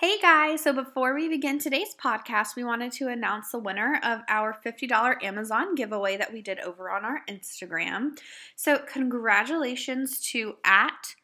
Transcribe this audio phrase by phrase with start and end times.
[0.00, 4.20] Hey guys, so before we begin today's podcast, we wanted to announce the winner of
[4.28, 8.18] our $50 Amazon giveaway that we did over on our Instagram.
[8.56, 11.16] So, congratulations to at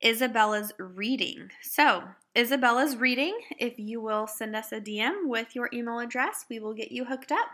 [0.00, 1.50] Isabella's Reading.
[1.60, 2.04] So,
[2.36, 6.72] Isabella's Reading, if you will send us a DM with your email address, we will
[6.72, 7.48] get you hooked up.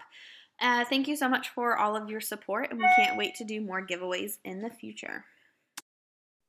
[0.61, 3.45] Uh, thank you so much for all of your support, and we can't wait to
[3.45, 5.25] do more giveaways in the future.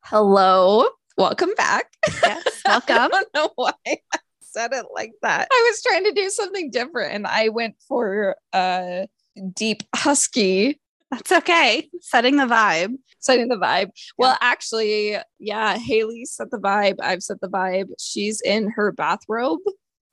[0.02, 0.90] Hello.
[1.18, 1.92] Welcome back.
[2.22, 2.96] Yes, welcome.
[2.96, 3.98] I don't know why I
[4.42, 5.48] said it like that.
[5.52, 9.08] I was trying to do something different and I went for a
[9.56, 10.80] deep husky.
[11.10, 11.90] That's okay.
[12.02, 12.98] Setting the vibe.
[13.20, 13.90] Setting the vibe.
[14.18, 16.98] Well, actually, yeah, Haley set the vibe.
[17.02, 17.88] I've set the vibe.
[17.98, 19.62] She's in her bathrobe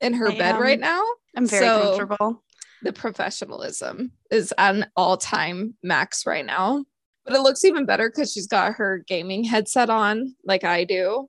[0.01, 0.61] in her I bed am.
[0.61, 1.03] right now.
[1.37, 2.43] I'm very so comfortable.
[2.81, 6.85] The professionalism is an all time max right now.
[7.25, 11.27] But it looks even better because she's got her gaming headset on, like I do.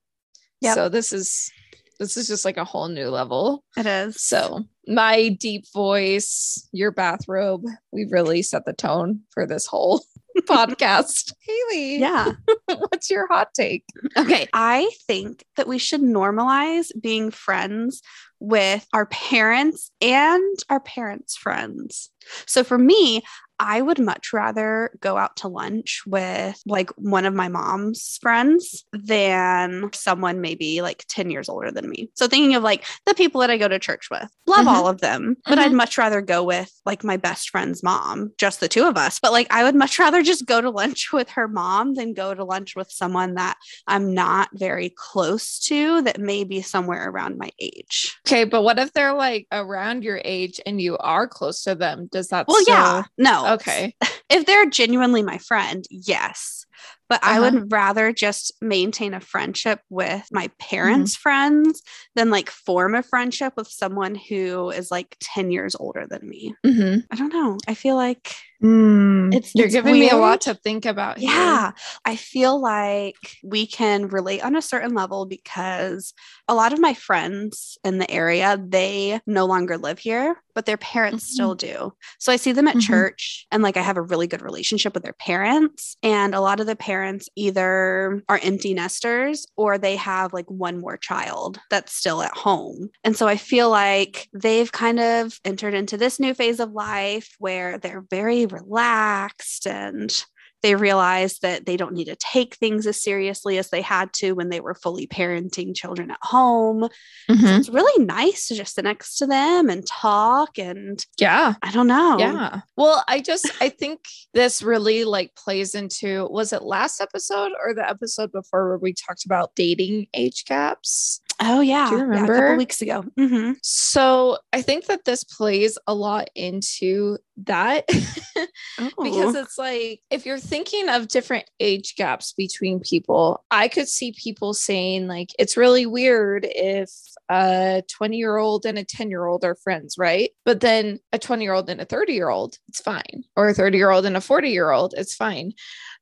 [0.61, 0.75] Yeah.
[0.75, 1.51] So this is
[1.99, 3.65] this is just like a whole new level.
[3.77, 4.21] It is.
[4.21, 10.05] So my deep voice, your bathrobe, we really set the tone for this whole
[10.41, 11.33] podcast.
[11.41, 11.99] Haley.
[11.99, 12.33] Yeah.
[12.67, 13.85] What's your hot take?
[14.17, 14.47] Okay.
[14.53, 18.03] I think that we should normalize being friends
[18.39, 22.11] with our parents and our parents' friends.
[22.47, 23.23] So for me,
[23.59, 28.85] I would much rather go out to lunch with like one of my mom's friends
[28.93, 32.11] than someone maybe like 10 years older than me.
[32.15, 34.69] So thinking of like the people that I go to church with, love mm-hmm.
[34.69, 35.61] all of them, but mm-hmm.
[35.61, 39.19] I'd much rather go with like my best friend's mom, just the two of us.
[39.19, 42.35] But like I would much rather just go to lunch with her mom than go
[42.35, 47.39] to lunch with someone that I'm not very close to that may be somewhere around
[47.39, 48.17] my age.
[48.27, 52.09] Okay, but what if they're like around your age and you are close to them?
[52.11, 53.03] Does that Well, still- yeah.
[53.19, 53.95] No, Okay.
[54.29, 56.67] If they're genuinely my friend, yes
[57.09, 57.33] but uh-huh.
[57.33, 61.23] I would rather just maintain a friendship with my parents' mm-hmm.
[61.23, 61.83] friends
[62.15, 66.55] than like form a friendship with someone who is like 10 years older than me.
[66.65, 67.01] Mm-hmm.
[67.11, 67.59] I don't know.
[67.69, 69.35] I feel like mm.
[69.35, 70.13] it's you're it's giving weird.
[70.13, 71.19] me a lot to think about.
[71.19, 71.31] Here.
[71.31, 71.73] Yeah.
[72.05, 76.13] I feel like we can relate on a certain level because
[76.49, 80.77] a lot of my friends in the area, they no longer live here, but their
[80.77, 81.35] parents mm-hmm.
[81.35, 81.93] still do.
[82.19, 82.93] So I see them at mm-hmm.
[82.93, 85.97] church and like I have a really good relationship with their parents.
[86.03, 90.51] And a lot of the parents parents either are empty nesters or they have like
[90.51, 92.91] one more child that's still at home.
[93.05, 97.35] And so I feel like they've kind of entered into this new phase of life
[97.39, 100.25] where they're very relaxed and
[100.63, 104.33] they realize that they don't need to take things as seriously as they had to
[104.33, 106.89] when they were fully parenting children at home.
[107.31, 107.47] Mm-hmm.
[107.47, 111.71] So it's really nice to just sit next to them and talk and yeah, I
[111.71, 112.17] don't know.
[112.19, 112.63] Yeah.
[112.77, 114.01] Well, I just I think
[114.35, 118.93] this really like plays into was it last episode or the episode before where we
[118.93, 121.21] talked about dating age gaps?
[121.41, 123.05] Oh yeah, Do you remember yeah, a couple weeks ago?
[123.19, 123.53] Mm-hmm.
[123.63, 127.87] So I think that this plays a lot into that
[129.03, 134.13] because it's like if you're thinking of different age gaps between people, I could see
[134.13, 136.91] people saying like it's really weird if
[137.29, 140.31] a 20 year old and a 10 year old are friends, right?
[140.45, 143.55] But then a 20 year old and a 30 year old, it's fine, or a
[143.55, 145.53] 30 year old and a 40 year old, it's fine.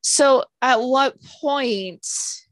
[0.01, 2.05] So at what point?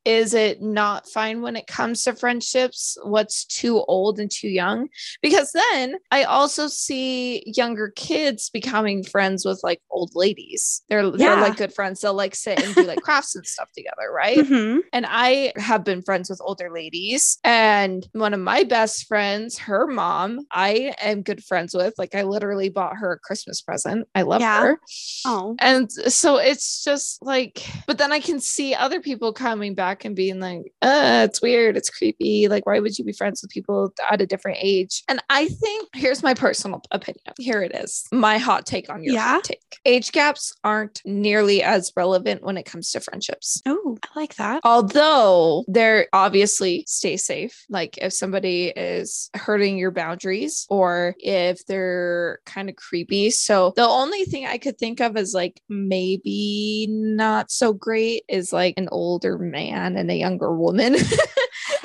[0.06, 2.98] Is it not fine when it comes to friendships?
[3.04, 4.90] What's too old and too young?
[5.22, 10.84] Because then I also see younger kids becoming friends with like old ladies.
[10.90, 11.12] They're yeah.
[11.18, 12.02] they're like good friends.
[12.02, 14.40] They'll like sit and do like crafts and stuff together, right?
[14.40, 14.80] Mm-hmm.
[14.92, 17.38] And I have been friends with older ladies.
[17.44, 21.94] And one of my best friends, her mom, I am good friends with.
[21.98, 24.08] Like I literally bought her a Christmas present.
[24.16, 24.62] I love yeah.
[24.62, 24.80] her.
[25.26, 25.56] Oh.
[25.60, 30.06] And so it's just like, but then I can see other people coming back back
[30.06, 32.48] and being like, uh, it's weird, it's creepy.
[32.48, 35.04] Like, why would you be friends with people at a different age?
[35.08, 37.24] And I think here's my personal opinion.
[37.38, 38.06] Here it is.
[38.12, 39.34] My hot take on your yeah?
[39.34, 39.60] hot take.
[39.86, 43.62] Age gaps aren't nearly as relevant when it comes to friendships.
[43.66, 44.62] Oh, I like that.
[44.64, 47.66] Although they're obviously stay safe.
[47.70, 53.30] Like if somebody is hurting your boundaries or if they're kind of creepy.
[53.30, 58.52] So the only thing I could think of is like maybe not so great is
[58.52, 60.96] like an older man man and a younger woman.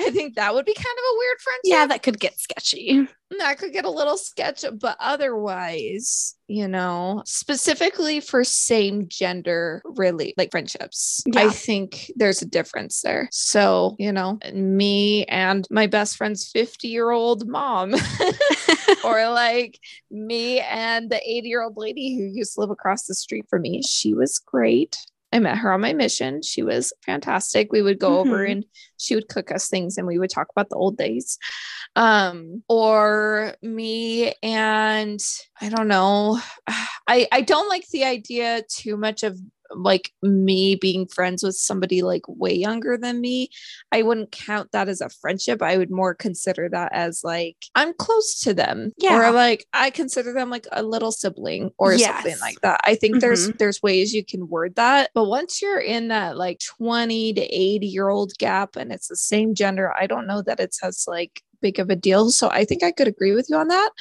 [0.01, 1.61] I think that would be kind of a weird friendship.
[1.63, 3.07] Yeah, that could get sketchy.
[3.37, 10.33] That could get a little sketchy, but otherwise, you know, specifically for same gender, really
[10.37, 11.41] like friendships, yeah.
[11.41, 13.29] I think there's a difference there.
[13.31, 17.93] So, you know, me and my best friend's 50 year old mom,
[19.03, 19.79] or like
[20.09, 23.61] me and the 80 year old lady who used to live across the street from
[23.61, 24.97] me, she was great.
[25.31, 26.41] I met her on my mission.
[26.41, 27.71] She was fantastic.
[27.71, 28.31] We would go mm-hmm.
[28.31, 28.65] over and
[28.97, 31.37] she would cook us things and we would talk about the old days.
[31.95, 35.19] um or me and
[35.59, 36.39] i don't know
[37.07, 39.39] i i don't like the idea too much of
[39.71, 43.49] like me being friends with somebody like way younger than me,
[43.91, 45.61] I wouldn't count that as a friendship.
[45.61, 48.91] I would more consider that as like I'm close to them.
[48.97, 49.19] Yeah.
[49.19, 52.13] Or like I consider them like a little sibling or yes.
[52.13, 52.81] something like that.
[52.83, 53.19] I think mm-hmm.
[53.19, 55.11] there's there's ways you can word that.
[55.13, 59.15] But once you're in that like 20 to 80 year old gap and it's the
[59.15, 62.29] same gender, I don't know that it's as like big of a deal.
[62.31, 63.91] So I think I could agree with you on that.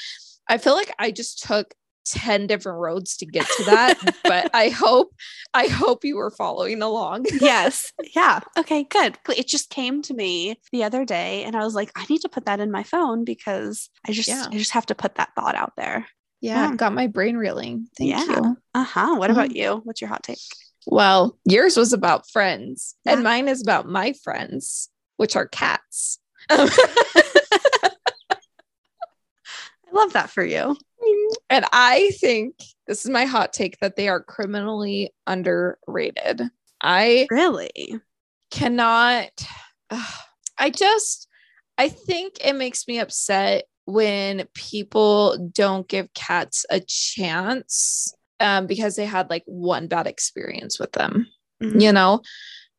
[0.48, 1.74] I feel like I just took
[2.10, 5.14] 10 different roads to get to that but i hope
[5.54, 10.58] i hope you were following along yes yeah okay good it just came to me
[10.72, 13.24] the other day and i was like i need to put that in my phone
[13.24, 14.46] because i just yeah.
[14.50, 16.06] i just have to put that thought out there
[16.40, 16.76] yeah, yeah.
[16.76, 18.24] got my brain reeling thank yeah.
[18.24, 19.56] you uh-huh what about mm-hmm.
[19.56, 20.38] you what's your hot take
[20.86, 23.12] well yours was about friends yeah.
[23.12, 26.18] and mine is about my friends which are cats
[29.88, 30.76] I love that for you.
[31.50, 32.56] And I think
[32.86, 36.42] this is my hot take that they are criminally underrated.
[36.82, 38.00] I really
[38.50, 39.30] cannot.
[39.90, 40.04] Uh,
[40.60, 41.28] I just,
[41.76, 48.96] I think it makes me upset when people don't give cats a chance um, because
[48.96, 51.28] they had like one bad experience with them.
[51.62, 51.78] Mm-hmm.
[51.78, 52.22] You know,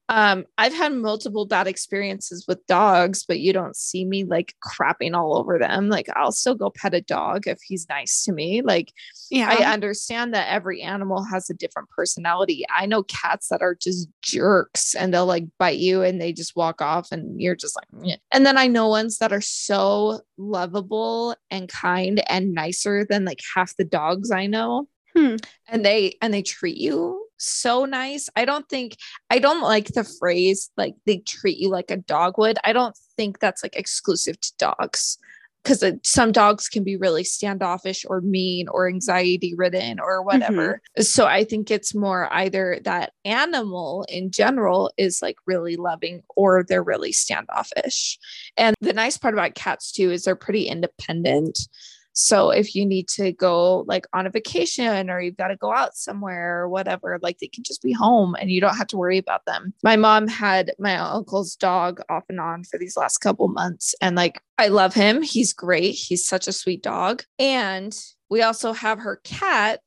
[0.09, 5.15] um, I've had multiple bad experiences with dogs, but you don't see me like crapping
[5.15, 5.87] all over them.
[5.87, 8.63] Like I'll still go pet a dog if he's nice to me.
[8.63, 8.91] Like,
[9.29, 12.65] yeah, I understand that every animal has a different personality.
[12.75, 16.55] I know cats that are just jerks and they'll like bite you and they just
[16.55, 18.15] walk off and you're just like, Meh.
[18.31, 23.41] and then I know ones that are so lovable and kind and nicer than like
[23.53, 24.87] half the dogs I know.
[25.15, 25.35] Hmm.
[25.67, 28.29] And they and they treat you so nice.
[28.35, 28.97] I don't think
[29.29, 32.57] I don't like the phrase like they treat you like a dog would.
[32.63, 35.17] I don't think that's like exclusive to dogs
[35.63, 40.81] because some dogs can be really standoffish or mean or anxiety ridden or whatever.
[40.97, 41.03] Mm-hmm.
[41.03, 46.63] So I think it's more either that animal in general is like really loving or
[46.63, 48.17] they're really standoffish.
[48.57, 51.67] And the nice part about cats too is they're pretty independent.
[52.19, 55.73] So if you need to go like on a vacation or you've got to go
[55.73, 58.97] out somewhere or whatever, like they can just be home and you don't have to
[58.97, 59.73] worry about them.
[59.83, 64.17] My mom had my uncle's dog off and on for these last couple months and
[64.17, 65.21] like I love him.
[65.21, 65.91] He's great.
[65.91, 67.23] He's such a sweet dog.
[67.39, 67.97] And
[68.29, 69.81] we also have her cat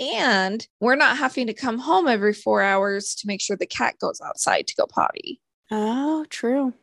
[0.00, 3.94] and we're not having to come home every 4 hours to make sure the cat
[4.00, 5.40] goes outside to go potty.
[5.70, 6.74] Oh, true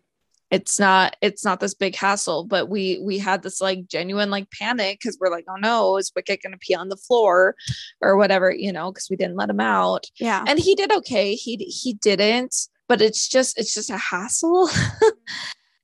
[0.52, 4.50] it's not it's not this big hassle but we we had this like genuine like
[4.52, 7.56] panic because we're like oh no is wicket gonna pee on the floor?
[8.02, 10.06] or whatever you know because we didn't let him out.
[10.20, 10.44] Yeah.
[10.48, 11.36] And he did okay.
[11.36, 12.56] He he didn't
[12.88, 14.70] but it's just it's just a hassle.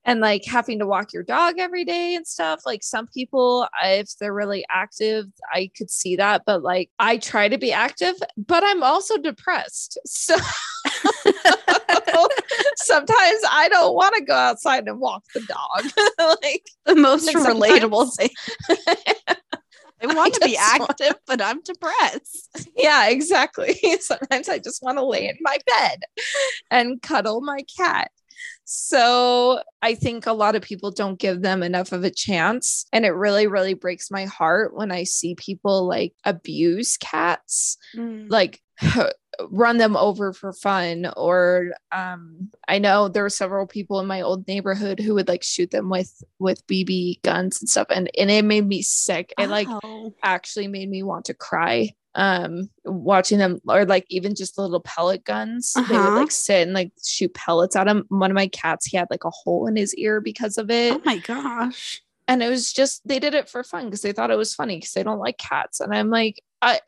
[0.04, 4.08] And like having to walk your dog every day and stuff like some people if
[4.18, 8.64] they're really active i could see that but like i try to be active but
[8.64, 9.98] i'm also depressed.
[10.04, 10.34] So
[12.76, 16.38] sometimes I don't want to go outside and walk the dog.
[16.42, 18.30] like the most relatable thing.
[20.02, 21.18] I want I to be active, want...
[21.26, 22.68] but I'm depressed.
[22.76, 23.74] Yeah, exactly.
[24.00, 26.02] Sometimes I just want to lay in my bed
[26.70, 28.10] and cuddle my cat.
[28.64, 32.86] So I think a lot of people don't give them enough of a chance.
[32.92, 37.76] And it really, really breaks my heart when I see people like abuse cats.
[37.96, 38.26] Mm.
[38.28, 38.60] Like
[39.50, 44.20] run them over for fun or um i know there were several people in my
[44.20, 48.30] old neighborhood who would like shoot them with with bb guns and stuff and and
[48.30, 50.14] it made me sick it like oh.
[50.22, 54.80] actually made me want to cry um watching them or like even just the little
[54.80, 55.88] pellet guns uh-huh.
[55.88, 56.16] they would uh-huh.
[56.16, 59.24] like sit and like shoot pellets at him one of my cats he had like
[59.24, 63.06] a hole in his ear because of it oh my gosh and it was just
[63.08, 65.38] they did it for fun because they thought it was funny because they don't like
[65.38, 66.78] cats and i'm like i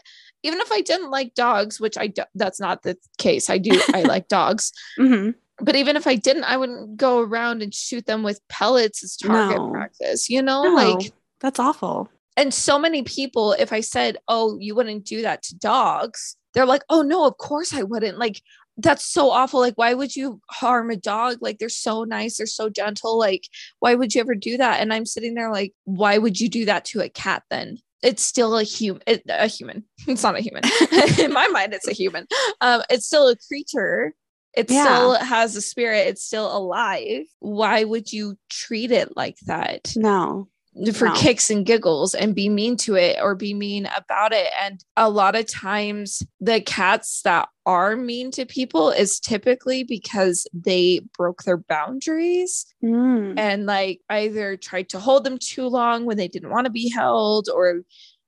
[0.45, 3.49] even if I didn't like dogs, which I do, that's not the case.
[3.49, 4.73] I do, I like dogs.
[4.99, 5.31] Mm-hmm.
[5.65, 9.17] But even if I didn't, I wouldn't go around and shoot them with pellets as
[9.17, 9.71] target no.
[9.71, 10.65] practice, you know?
[10.65, 12.11] No, like, that's awful.
[12.37, 16.67] And so many people, if I said, oh, you wouldn't do that to dogs, they're
[16.67, 18.19] like, oh, no, of course I wouldn't.
[18.19, 18.43] Like,
[18.77, 19.61] that's so awful.
[19.61, 21.39] Like, why would you harm a dog?
[21.41, 23.17] Like, they're so nice, they're so gentle.
[23.17, 23.49] Like,
[23.79, 24.81] why would you ever do that?
[24.81, 27.79] And I'm sitting there like, why would you do that to a cat then?
[28.05, 29.85] It's still a human a human.
[30.07, 30.63] It's not a human.
[31.19, 32.27] In my mind it's a human.
[32.61, 34.15] Um it's still a creature.
[34.57, 34.85] It yeah.
[34.85, 36.07] still has a spirit.
[36.07, 37.25] It's still alive.
[37.41, 39.93] Why would you treat it like that?
[39.97, 40.49] No
[40.93, 41.15] for No.
[41.15, 44.49] kicks and giggles and be mean to it or be mean about it.
[44.61, 50.47] And a lot of times, the cats that are mean to people is typically because
[50.53, 53.39] they broke their boundaries Mm.
[53.39, 56.91] and like either tried to hold them too long when they didn't want to be
[56.91, 57.81] held or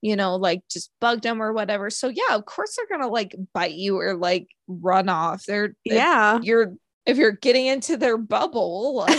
[0.02, 3.34] you know like just bugged them or whatever so yeah of course they're gonna like
[3.54, 6.38] bite you or like run off they're Yeah.
[6.42, 6.74] you're
[7.06, 9.18] if you're getting into their bubble like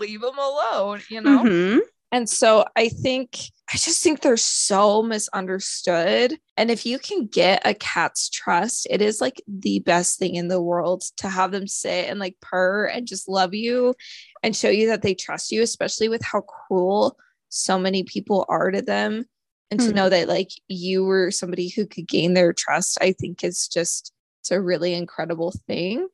[0.00, 1.80] leave them alone you know Mhm.
[2.14, 3.40] And so I think,
[3.72, 6.38] I just think they're so misunderstood.
[6.56, 10.46] And if you can get a cat's trust, it is like the best thing in
[10.46, 13.96] the world to have them sit and like purr and just love you
[14.44, 17.18] and show you that they trust you, especially with how cruel
[17.48, 19.24] so many people are to them.
[19.72, 19.94] And to Hmm.
[19.96, 24.12] know that like you were somebody who could gain their trust, I think is just,
[24.40, 26.06] it's a really incredible thing.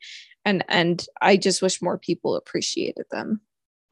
[0.46, 3.42] And, and I just wish more people appreciated them.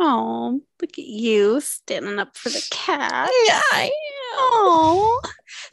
[0.00, 3.30] Oh, look at you standing up for the cat.
[3.46, 3.90] Yeah, I
[4.34, 5.20] Oh.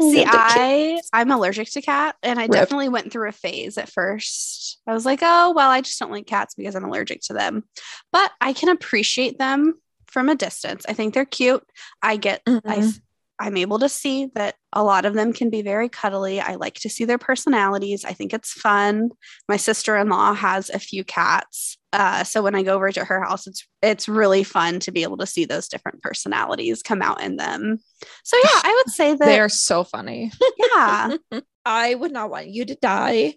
[0.01, 0.47] See, Love the cat.
[0.47, 2.59] I I'm allergic to cat, and I Rip.
[2.59, 4.79] definitely went through a phase at first.
[4.87, 7.63] I was like, oh well, I just don't like cats because I'm allergic to them.
[8.11, 9.75] But I can appreciate them
[10.07, 10.85] from a distance.
[10.87, 11.63] I think they're cute.
[12.01, 13.01] I get I Mhm.
[13.39, 16.39] I'm able to see that a lot of them can be very cuddly.
[16.39, 18.05] I like to see their personalities.
[18.05, 19.09] I think it's fun.
[19.49, 21.77] My sister-in-law has a few cats.
[21.91, 25.03] Uh, so when I go over to her house, it's it's really fun to be
[25.03, 27.79] able to see those different personalities come out in them.
[28.23, 30.31] So yeah, I would say that They are so funny.
[30.73, 31.15] yeah.
[31.65, 33.35] I would not want you to die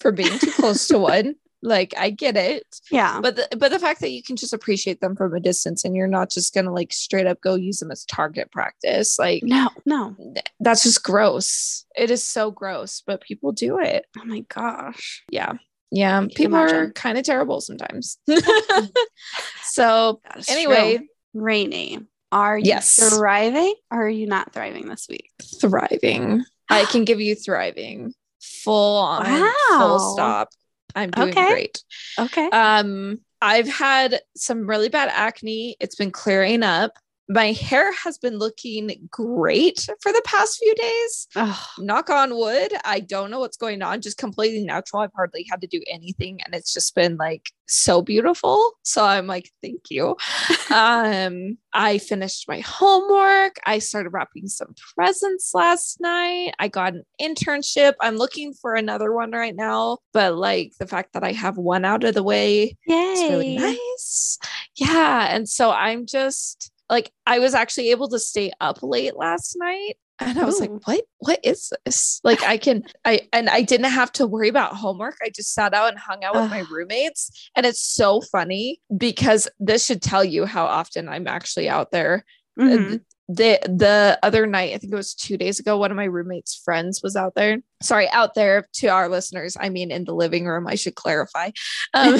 [0.00, 1.34] for being too close to one.
[1.60, 3.20] Like I get it, Yeah.
[3.20, 5.96] but the, but the fact that you can just appreciate them from a distance and
[5.96, 9.68] you're not just gonna like straight up go use them as target practice, like No,
[9.84, 10.14] no.
[10.60, 11.84] that's just gross.
[11.96, 14.06] It is so gross, but people do it.
[14.16, 15.24] Oh my gosh.
[15.32, 15.54] Yeah,
[15.90, 16.26] yeah.
[16.34, 18.18] People are kind of terrible sometimes.
[19.62, 21.06] so anyway, true.
[21.34, 21.98] Rainy,
[22.32, 22.96] are you Yes.
[22.96, 25.30] thriving or are you not thriving this week?
[25.60, 26.44] thriving.
[26.68, 28.14] I can give you thriving.
[28.40, 30.12] Full on, full Wow.
[30.14, 30.48] stop.
[30.94, 31.46] I'm doing Okay.
[31.48, 31.82] great.
[32.18, 32.48] Okay.
[32.50, 35.76] Um, I've had some really bad acne.
[35.80, 36.92] It's been clearing up.
[37.28, 41.28] My hair has been looking great for the past few days.
[41.36, 41.66] Ugh.
[41.78, 42.72] Knock on wood.
[42.84, 44.00] I don't know what's going on.
[44.00, 45.02] Just completely natural.
[45.02, 48.72] I've hardly had to do anything, and it's just been like so beautiful.
[48.82, 50.16] So I'm like, thank you.
[50.74, 53.56] um, I finished my homework.
[53.66, 56.54] I started wrapping some presents last night.
[56.58, 57.94] I got an internship.
[58.00, 61.84] I'm looking for another one right now, but like the fact that I have one
[61.84, 62.94] out of the way Yay.
[62.94, 64.38] it's really nice.
[64.76, 65.28] Yeah.
[65.30, 69.96] And so I'm just like, I was actually able to stay up late last night.
[70.20, 70.62] And I was Ooh.
[70.62, 72.20] like, what, what is this?
[72.24, 75.16] Like I can, I, and I didn't have to worry about homework.
[75.22, 77.50] I just sat out and hung out with my roommates.
[77.54, 82.24] And it's so funny because this should tell you how often I'm actually out there
[82.58, 83.00] Mhm.
[83.28, 86.56] The the other night i think it was two days ago one of my roommates
[86.64, 90.46] friends was out there sorry out there to our listeners i mean in the living
[90.46, 91.50] room i should clarify
[91.92, 92.18] um,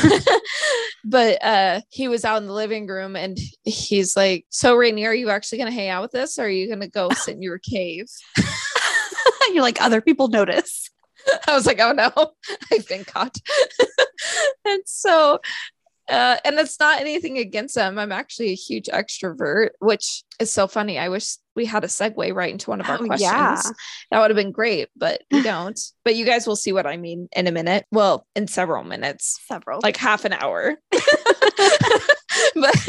[1.05, 5.15] but uh he was out in the living room and he's like so rainy are
[5.15, 7.35] you actually going to hang out with us or are you going to go sit
[7.35, 8.07] in your cave
[9.53, 10.91] You're like other people notice.
[11.47, 12.11] I was like, oh no,
[12.73, 13.37] I've been caught.
[14.65, 15.41] and so,
[16.09, 17.99] uh, and it's not anything against them.
[17.99, 20.99] I'm actually a huge extrovert, which is so funny.
[20.99, 23.31] I wish we had a segue right into one of our Oh, questions.
[23.31, 23.61] yeah.
[24.11, 25.79] That would have been great, but we don't.
[26.05, 27.85] but you guys will see what I mean in a minute.
[27.91, 29.81] Well, in several minutes, Several.
[29.83, 30.77] like half an hour.
[32.55, 32.89] but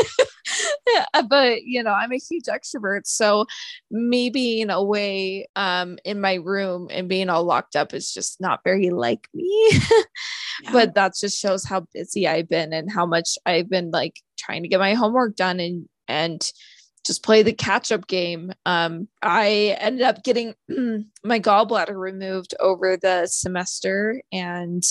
[1.29, 3.01] but you know, I'm a huge extrovert.
[3.05, 3.45] So
[3.91, 8.61] me being away um in my room and being all locked up is just not
[8.63, 9.71] very like me.
[10.61, 10.73] Yeah.
[10.73, 14.63] But that just shows how busy I've been and how much I've been like trying
[14.63, 16.51] to get my homework done and and
[17.05, 18.51] just play the catch up game.
[18.65, 20.53] Um, I ended up getting
[21.23, 24.83] my gallbladder removed over the semester, and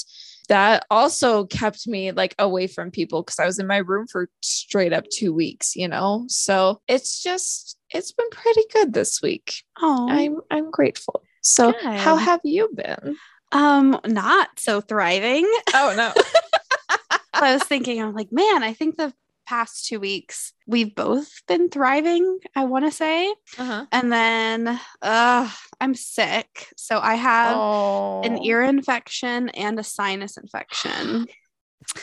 [0.49, 4.29] that also kept me like away from people because I was in my room for
[4.43, 6.25] straight up two weeks, you know?
[6.29, 9.63] So it's just, it's been pretty good this week.
[9.81, 11.23] oh, I'm, I'm grateful.
[11.43, 13.17] So, how have you been?
[13.53, 15.51] um, not so thriving.
[15.75, 16.13] Oh, no.
[17.33, 19.13] I was thinking, I'm like, man, I think the
[19.49, 22.39] past two weeks we've both been thriving.
[22.55, 23.27] I want to say,
[23.57, 23.87] uh-huh.
[23.91, 25.51] and then, uh,
[25.81, 31.27] I'm sick, so I have Oh, an ear infection and a sinus infection.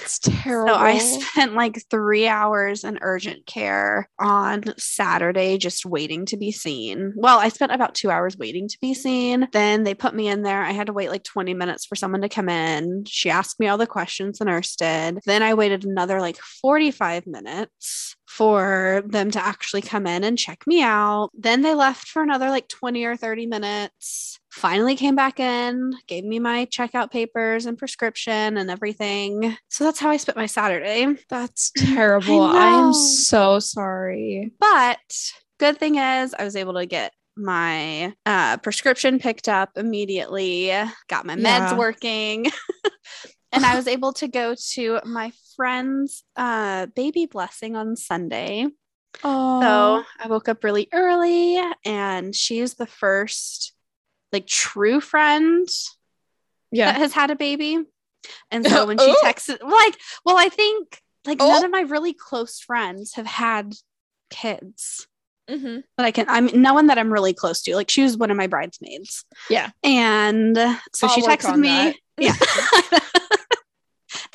[0.02, 0.74] It's terrible.
[0.74, 6.52] So I spent like three hours in urgent care on Saturday just waiting to be
[6.52, 7.14] seen.
[7.16, 9.48] Well, I spent about two hours waiting to be seen.
[9.52, 10.62] Then they put me in there.
[10.62, 13.06] I had to wait like 20 minutes for someone to come in.
[13.06, 15.20] She asked me all the questions the nurse did.
[15.26, 20.66] Then I waited another like 45 minutes for them to actually come in and check
[20.68, 21.30] me out.
[21.34, 24.40] Then they left for another like 20 or 30 minutes.
[24.52, 29.56] Finally came back in, gave me my checkout papers and prescription and everything.
[29.70, 31.16] So that's how I spent my Saturday.
[31.30, 32.42] That's terrible.
[32.42, 34.52] I, am so sorry.
[34.60, 35.00] But
[35.60, 40.72] good thing is I was able to get my uh, prescription picked up immediately,
[41.10, 41.78] got my meds yeah.
[41.78, 42.46] working.
[43.56, 48.68] and I was able to go to my friend's uh, baby blessing on Sunday.
[49.24, 49.62] Oh.
[49.62, 53.74] So I woke up really early, and she's the first
[54.32, 55.68] like true friend
[56.72, 56.92] yeah.
[56.92, 57.80] that has had a baby.
[58.52, 59.22] And so when she oh.
[59.24, 61.48] texted, like, well, I think like oh.
[61.48, 63.74] none of my really close friends have had
[64.30, 65.08] kids.
[65.50, 65.82] Mm-hmm.
[65.96, 67.76] But I can, I'm no one that I'm really close to.
[67.76, 69.26] Like she was one of my bridesmaids.
[69.50, 69.70] Yeah.
[69.84, 70.58] And
[70.94, 71.98] so I'll she texted me.
[72.18, 72.34] Yeah.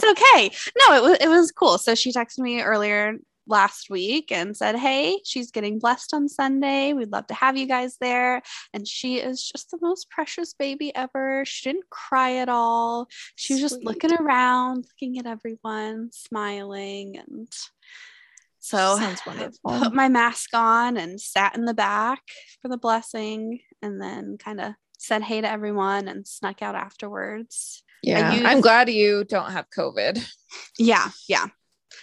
[0.03, 0.51] it's okay.
[0.79, 1.79] No, it was it was cool.
[1.79, 3.19] So she texted me earlier
[3.51, 6.93] last week and said, Hey, she's getting blessed on Sunday.
[6.93, 8.43] We'd love to have you guys there.
[8.73, 11.45] And she is just the most precious baby ever.
[11.45, 13.09] She didn't cry at all.
[13.35, 13.69] She was Sweet.
[13.71, 17.19] just looking around, looking at everyone, smiling.
[17.19, 17.49] And
[18.61, 19.71] so sounds wonderful.
[19.71, 22.23] I put my mask on and sat in the back
[22.63, 27.83] for the blessing and then kind of said hey to everyone and snuck out afterwards.
[28.03, 28.33] Yeah.
[28.33, 30.25] Used, I'm glad you don't have COVID.
[30.79, 31.11] Yeah.
[31.29, 31.47] Yeah.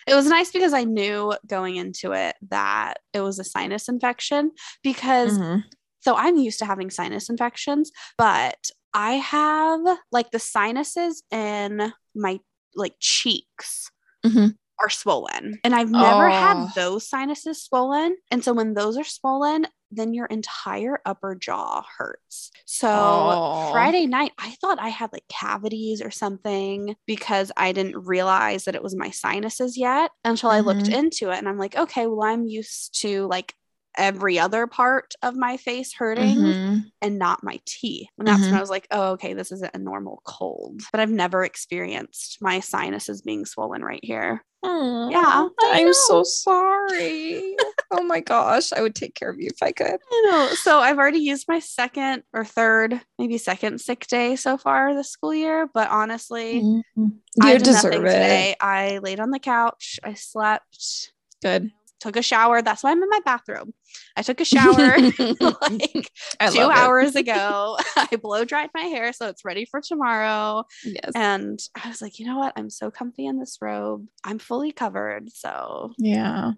[0.07, 4.51] It was nice because I knew going into it that it was a sinus infection
[4.81, 5.59] because mm-hmm.
[5.99, 12.39] so I'm used to having sinus infections, but I have like the sinuses in my
[12.75, 13.91] like cheeks.
[14.25, 14.47] Mm-hmm
[14.79, 15.59] are swollen.
[15.63, 16.31] And I've never oh.
[16.31, 18.15] had those sinuses swollen.
[18.31, 22.51] And so when those are swollen, then your entire upper jaw hurts.
[22.65, 23.69] So oh.
[23.71, 28.75] Friday night, I thought I had like cavities or something because I didn't realize that
[28.75, 30.57] it was my sinuses yet until mm-hmm.
[30.57, 30.99] I looked mm-hmm.
[30.99, 31.37] into it.
[31.37, 33.53] And I'm like, okay, well, I'm used to like
[33.97, 36.79] every other part of my face hurting mm-hmm.
[37.01, 38.07] and not my teeth.
[38.17, 38.51] And that's mm-hmm.
[38.51, 40.81] when I was like, oh, okay, this isn't a normal cold.
[40.91, 44.43] But I've never experienced my sinuses being swollen right here.
[44.67, 47.55] Yeah, I'm so sorry.
[47.91, 49.97] oh my gosh, I would take care of you if I could.
[50.11, 50.49] I know.
[50.55, 55.09] So I've already used my second or third, maybe second sick day so far this
[55.11, 55.69] school year.
[55.73, 57.05] But honestly, mm-hmm.
[57.05, 57.99] you I deserve it.
[57.99, 58.55] Today.
[58.59, 59.99] I laid on the couch.
[60.03, 61.11] I slept.
[61.41, 62.61] Good took a shower.
[62.61, 63.73] That's why I'm in my bathroom.
[64.15, 64.97] I took a shower
[65.61, 66.11] like
[66.51, 67.77] two hours ago.
[67.95, 70.63] I blow dried my hair so it's ready for tomorrow.
[70.83, 71.11] Yes.
[71.15, 72.53] And I was like, you know what?
[72.55, 74.07] I'm so comfy in this robe.
[74.23, 75.31] I'm fully covered.
[75.31, 76.51] So yeah.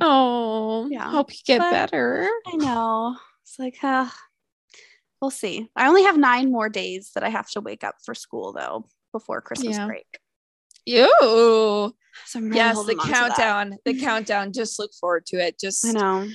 [0.00, 1.10] Oh, yeah.
[1.10, 2.28] Hope you get but better.
[2.46, 3.16] I know.
[3.42, 4.08] It's like, uh,
[5.20, 5.68] we'll see.
[5.76, 8.86] I only have nine more days that I have to wake up for school though
[9.12, 9.86] before Christmas yeah.
[9.86, 10.18] break.
[10.86, 11.94] You.
[12.26, 14.52] So really yes, the countdown, the countdown.
[14.52, 15.58] Just look forward to it.
[15.58, 16.28] Just I know.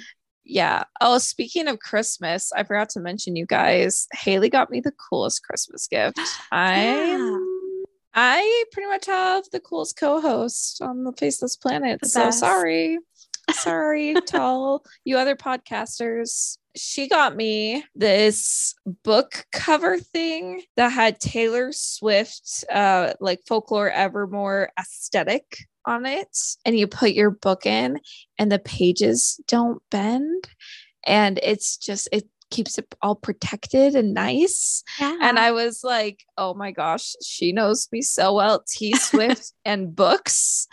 [0.45, 0.83] Yeah.
[0.99, 4.07] Oh, speaking of Christmas, I forgot to mention you guys.
[4.13, 6.19] Haley got me the coolest Christmas gift.
[6.51, 6.85] I
[7.17, 7.37] yeah.
[8.13, 11.99] I pretty much have the coolest co-host on the face of this planet.
[12.01, 12.39] The so best.
[12.39, 12.99] sorry.
[13.51, 21.19] Sorry to all you other podcasters she got me this book cover thing that had
[21.19, 26.37] Taylor Swift, uh, like folklore evermore aesthetic on it.
[26.65, 27.99] And you put your book in,
[28.37, 30.47] and the pages don't bend.
[31.05, 34.83] And it's just, it keeps it all protected and nice.
[34.99, 35.17] Yeah.
[35.21, 38.63] And I was like, oh my gosh, she knows me so well.
[38.67, 40.67] T Swift and books.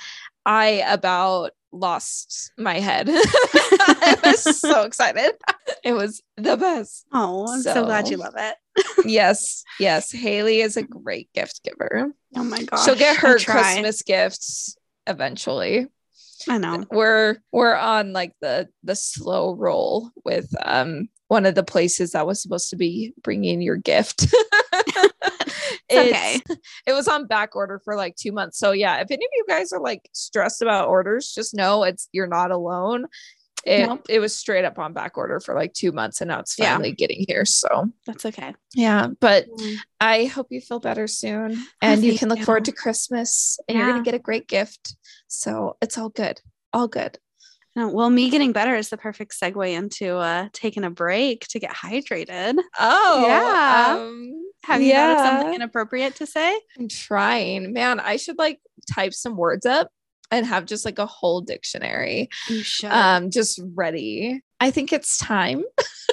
[0.46, 3.08] I about lost my head.
[3.10, 5.32] I was so excited.
[5.84, 7.04] It was the best.
[7.12, 8.56] Oh, I'm so, so glad you love it.
[9.04, 10.12] yes, yes.
[10.12, 12.12] Haley is a great gift giver.
[12.36, 12.84] Oh my gosh.
[12.84, 15.88] She'll get her Christmas gifts eventually.
[16.48, 16.84] I know.
[16.90, 22.26] We're we're on like the the slow roll with um one of the places that
[22.26, 24.26] was supposed to be bringing your gift.
[25.92, 26.40] okay.
[26.86, 28.58] It was on back order for like two months.
[28.58, 32.08] So yeah, if any of you guys are like stressed about orders, just know it's
[32.12, 33.06] you're not alone.
[33.66, 34.06] It, nope.
[34.08, 36.90] it was straight up on back order for like two months and now it's finally
[36.90, 36.94] yeah.
[36.94, 37.44] getting here.
[37.44, 38.54] So that's okay.
[38.74, 39.08] Yeah.
[39.20, 39.76] But mm.
[40.00, 42.44] I hope you feel better soon and you can look you.
[42.44, 43.82] forward to Christmas and yeah.
[43.82, 44.94] you're going to get a great gift.
[45.26, 46.40] So it's all good.
[46.72, 47.18] All good.
[47.74, 51.72] well, me getting better is the perfect segue into uh, taking a break to get
[51.72, 52.56] hydrated.
[52.78, 53.96] Oh, yeah.
[53.98, 55.16] Um, have you yeah.
[55.16, 56.60] something inappropriate to say?
[56.78, 57.72] I'm trying.
[57.72, 58.60] Man, I should like
[58.92, 59.90] type some words up
[60.30, 62.90] and have just like a whole dictionary You should.
[62.90, 64.42] um just ready.
[64.58, 65.64] I think it's time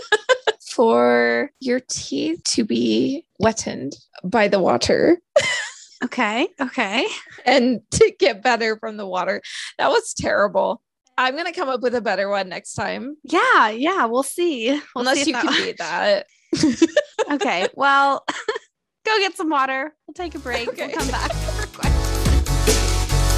[0.72, 5.20] for your teeth to be wettened by the water
[6.04, 6.48] okay.
[6.60, 7.08] Okay.
[7.46, 9.42] and to get better from the water.
[9.80, 10.82] That was terrible.
[11.18, 13.18] I'm gonna come up with a better one next time.
[13.24, 13.70] Yeah.
[13.70, 14.06] Yeah.
[14.06, 14.70] We'll see.
[14.70, 16.28] We'll Unless see you can beat that.
[17.32, 17.68] okay.
[17.76, 18.24] Well,
[19.06, 19.94] go get some water.
[20.08, 20.68] We'll take a break.
[20.70, 20.88] Okay.
[20.88, 23.20] We'll come back for questions.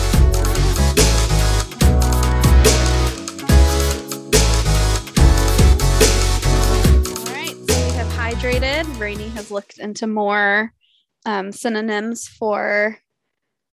[5.97, 7.55] All right.
[7.67, 8.99] So we have hydrated.
[8.99, 10.73] Rainy has looked into more
[11.25, 12.97] um, synonyms for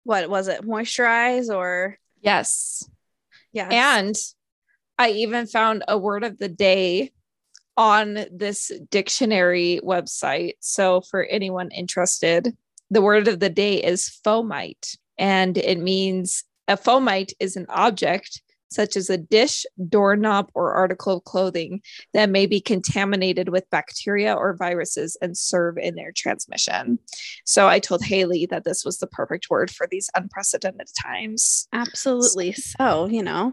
[0.05, 0.63] what was it?
[0.63, 2.89] Moisturize or Yes.
[3.53, 3.69] yeah.
[3.71, 4.15] And
[4.99, 7.13] I even found a word of the day
[7.79, 10.55] on this dictionary website.
[10.61, 12.55] So, for anyone interested,
[12.91, 18.43] the word of the day is fomite, and it means a fomite is an object
[18.71, 21.81] such as a dish, doorknob, or article of clothing
[22.13, 26.99] that may be contaminated with bacteria or viruses and serve in their transmission.
[27.45, 31.69] So, I told Haley that this was the perfect word for these unprecedented times.
[31.73, 32.55] Absolutely.
[32.55, 33.53] So, you know,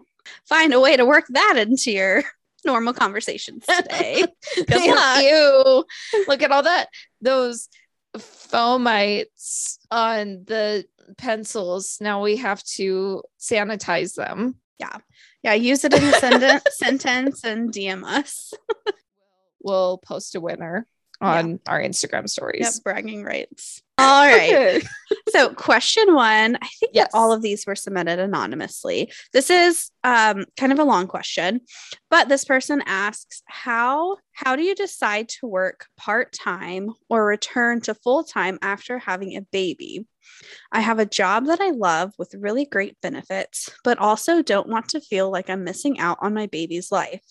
[0.49, 2.23] find a way to work that into your
[2.65, 4.25] normal conversations today.
[4.67, 5.85] Thank you.
[6.27, 6.87] Look at all that
[7.21, 7.69] those
[8.17, 10.85] fomites on the
[11.17, 11.97] pencils.
[12.01, 14.55] Now we have to sanitize them.
[14.79, 14.97] Yeah,
[15.43, 15.53] Yeah.
[15.53, 18.53] use it in a sentence, sentence and DM us.
[19.61, 20.85] We'll post a winner
[21.21, 22.61] on our Instagram stories.
[22.61, 23.81] Yep, bragging rights.
[23.97, 24.83] All right.
[25.29, 27.07] So, question one, I think Yes.
[27.11, 29.11] that all of these were submitted anonymously.
[29.33, 31.61] This is um, kind of a long question,
[32.09, 37.81] but this person asks how how do you decide to work part time or return
[37.81, 40.05] to full time after having a baby?
[40.71, 44.89] I have a job that I love with really great benefits, but also don't want
[44.89, 47.23] to feel like I'm missing out on my baby's life.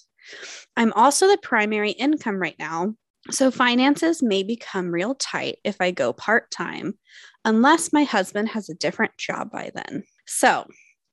[0.77, 2.95] I'm also the primary income right now,
[3.31, 6.99] so finances may become real tight if I go part time,
[7.45, 10.05] unless my husband has a different job by then.
[10.27, 10.67] So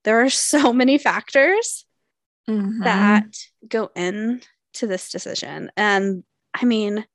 [0.04, 1.84] there are so many factors
[2.48, 2.82] Mhm.
[2.82, 3.36] that
[3.68, 4.40] go into
[4.86, 5.70] this decision.
[5.76, 7.06] And I mean,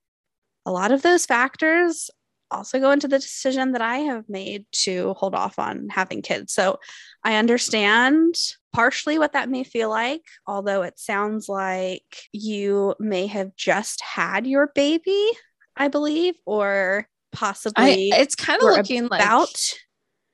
[0.65, 2.09] a lot of those factors
[2.49, 6.53] also go into the decision that I have made to hold off on having kids.
[6.53, 6.77] So
[7.23, 8.35] I understand
[8.73, 14.45] partially what that may feel like, although it sounds like you may have just had
[14.45, 15.31] your baby,
[15.75, 19.73] I believe, or I, possibly it's kind of looking like about.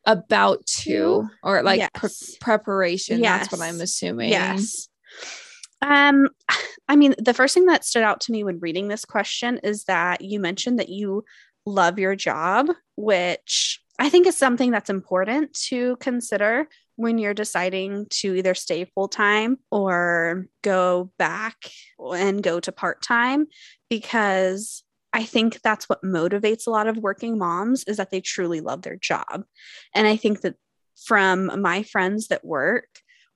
[0.06, 2.36] about to or like pre- Yes.
[2.42, 3.22] preparation.
[3.22, 4.30] That's what I'm assuming.
[4.30, 4.90] Yes.
[5.82, 6.30] Um,
[6.88, 9.86] I mean, the first thing that stood out to me when reading this question is
[9.86, 11.24] that you mentioned that you
[11.66, 18.06] love your job, which I think is something that's important to consider when you're deciding
[18.10, 21.56] to either stay full time or go back
[22.00, 23.48] and go to part time,
[23.90, 28.62] because I think that's what motivates a lot of working moms is that they truly
[28.62, 29.44] love their job.
[29.94, 30.56] And I think that
[31.06, 32.88] from my friends that work,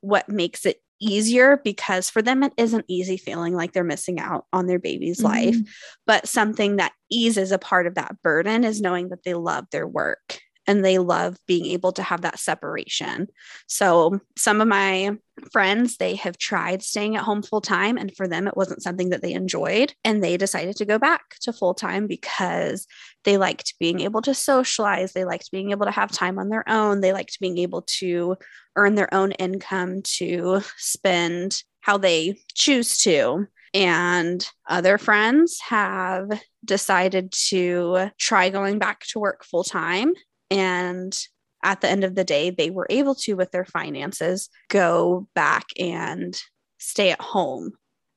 [0.01, 4.45] what makes it easier because for them it isn't easy feeling like they're missing out
[4.51, 5.67] on their baby's life Mhm.
[6.07, 9.87] but something that eases a part of that burden is knowing that they love their
[9.87, 13.27] work and they love being able to have that separation.
[13.67, 15.17] So some of my
[15.51, 19.09] friends they have tried staying at home full time and for them it wasn't something
[19.09, 22.87] that they enjoyed and they decided to go back to full time because
[23.23, 26.67] they liked being able to socialize they liked being able to have time on their
[26.67, 28.35] own they liked being able to
[28.77, 33.47] earn their own income to spend how they choose to.
[33.73, 40.13] And other friends have decided to try going back to work full time
[40.49, 41.17] and
[41.63, 45.65] at the end of the day they were able to with their finances go back
[45.79, 46.39] and
[46.77, 47.71] stay at home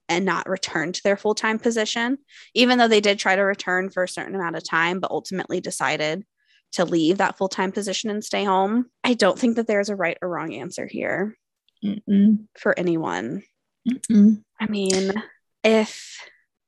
[0.08, 2.18] and not return to their full-time position
[2.54, 5.60] even though they did try to return for a certain amount of time but ultimately
[5.60, 6.24] decided
[6.72, 10.18] to leave that full-time position and stay home i don't think that there's a right
[10.22, 11.36] or wrong answer here
[11.84, 12.46] Mm-mm.
[12.58, 13.42] for anyone
[13.88, 14.42] Mm-mm.
[14.60, 15.12] i mean
[15.64, 16.20] if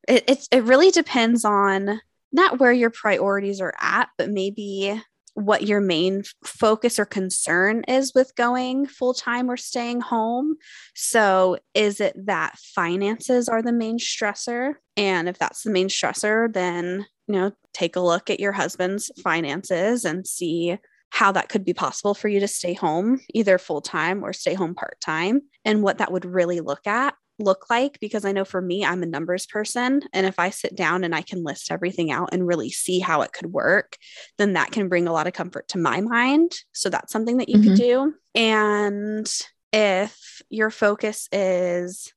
[0.09, 2.01] it, it's it really depends on
[2.33, 5.01] not where your priorities are at but maybe
[5.35, 10.57] what your main focus or concern is with going full time or staying home.
[10.95, 14.75] So, is it that finances are the main stressor?
[14.97, 19.11] And if that's the main stressor, then, you know, take a look at your husband's
[19.23, 20.79] finances and see
[21.11, 24.55] how that could be possible for you to stay home either full time or stay
[24.55, 28.45] home part time and what that would really look at look like because I know
[28.45, 30.03] for me, I'm a numbers person.
[30.13, 33.23] And if I sit down and I can list everything out and really see how
[33.23, 33.97] it could work,
[34.39, 36.53] then that can bring a lot of comfort to my mind.
[36.73, 37.69] So that's something that you mm-hmm.
[37.71, 38.15] could do.
[38.35, 39.31] And
[39.73, 42.13] if your focus is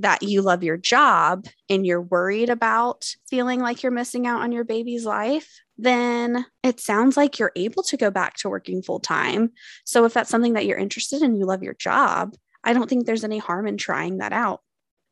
[0.00, 4.52] that you love your job and you're worried about feeling like you're missing out on
[4.52, 9.00] your baby's life, then it sounds like you're able to go back to working full
[9.00, 9.50] time.
[9.84, 13.06] So, if that's something that you're interested in, you love your job, I don't think
[13.06, 14.60] there's any harm in trying that out.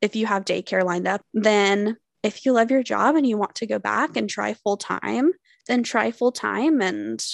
[0.01, 3.57] If you have daycare lined up, then if you love your job and you want
[3.57, 5.33] to go back and try full time,
[5.67, 6.81] then try full time.
[6.81, 7.25] And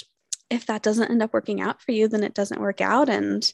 [0.49, 3.09] if that doesn't end up working out for you, then it doesn't work out.
[3.09, 3.51] And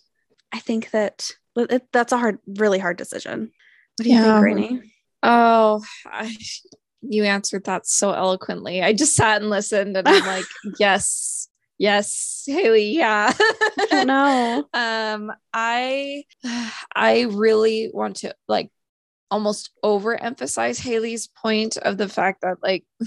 [0.52, 3.52] I think that it, that's a hard, really hard decision.
[3.98, 4.34] What do you yeah.
[4.34, 4.82] think, Rainey?
[5.24, 6.36] Oh, I,
[7.02, 8.82] you answered that so eloquently.
[8.82, 10.46] I just sat and listened and I'm like,
[10.80, 12.92] yes, Yes, Haley.
[12.92, 13.34] Yeah.
[13.92, 14.66] no.
[14.74, 16.24] um, I
[16.96, 18.70] I really want to like
[19.30, 22.86] almost overemphasize Haley's point of the fact that like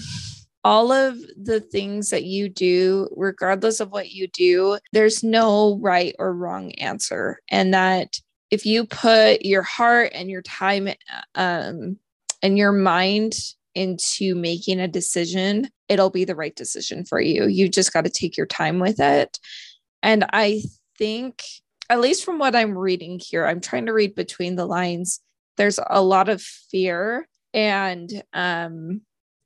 [0.63, 6.15] all of the things that you do, regardless of what you do, there's no right
[6.19, 7.39] or wrong answer.
[7.49, 8.19] And that
[8.51, 10.89] if you put your heart and your time
[11.35, 11.97] um,
[12.41, 13.33] and your mind
[13.75, 17.47] into making a decision, it'll be the right decision for you.
[17.47, 19.39] You just got to take your time with it.
[20.01, 20.63] And I
[20.97, 21.43] think,
[21.89, 25.19] at least from what I'm reading here, I'm trying to read between the lines.
[25.57, 29.01] There's a lot of fear and um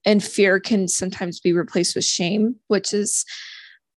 [0.05, 3.25] and fear can sometimes be replaced with shame, which is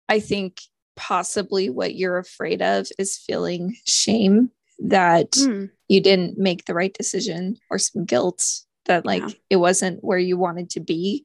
[0.09, 0.61] I think
[0.97, 5.71] possibly what you're afraid of is feeling shame that mm.
[5.89, 8.45] you didn't make the right decision or some guilt
[8.87, 9.35] that like yeah.
[9.51, 11.25] it wasn't where you wanted to be.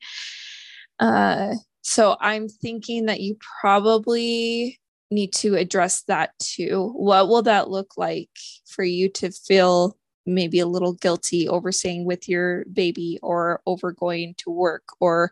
[1.00, 4.80] Uh, so I'm thinking that you probably
[5.12, 6.92] need to address that too.
[6.96, 8.30] What will that look like
[8.68, 13.92] for you to feel maybe a little guilty over staying with your baby or over
[13.92, 15.32] going to work or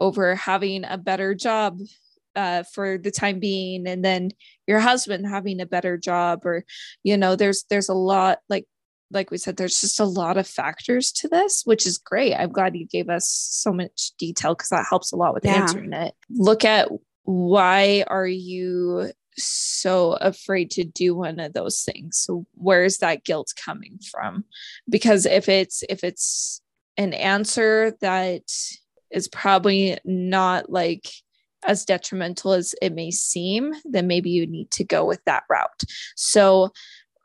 [0.00, 1.78] over having a better job
[2.34, 4.30] uh, for the time being and then
[4.66, 6.64] your husband having a better job or
[7.02, 8.66] you know there's there's a lot like
[9.12, 12.34] like we said, there's just a lot of factors to this, which is great.
[12.34, 15.62] I'm glad you gave us so much detail because that helps a lot with yeah.
[15.62, 16.14] answering it.
[16.30, 16.88] Look at
[17.24, 23.52] why are you so afraid to do one of those things so where's that guilt
[23.56, 24.44] coming from
[24.88, 26.60] because if it's if it's
[26.98, 28.42] an answer that
[29.10, 31.08] is probably not like
[31.66, 35.82] as detrimental as it may seem then maybe you need to go with that route
[36.14, 36.70] so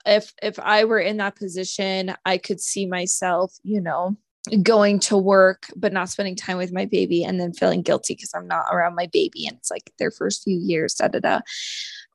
[0.08, 4.18] if if I were in that position, I could see myself, you know,
[4.64, 8.32] going to work but not spending time with my baby and then feeling guilty because
[8.34, 11.40] I'm not around my baby and it's like their first few years, da da da.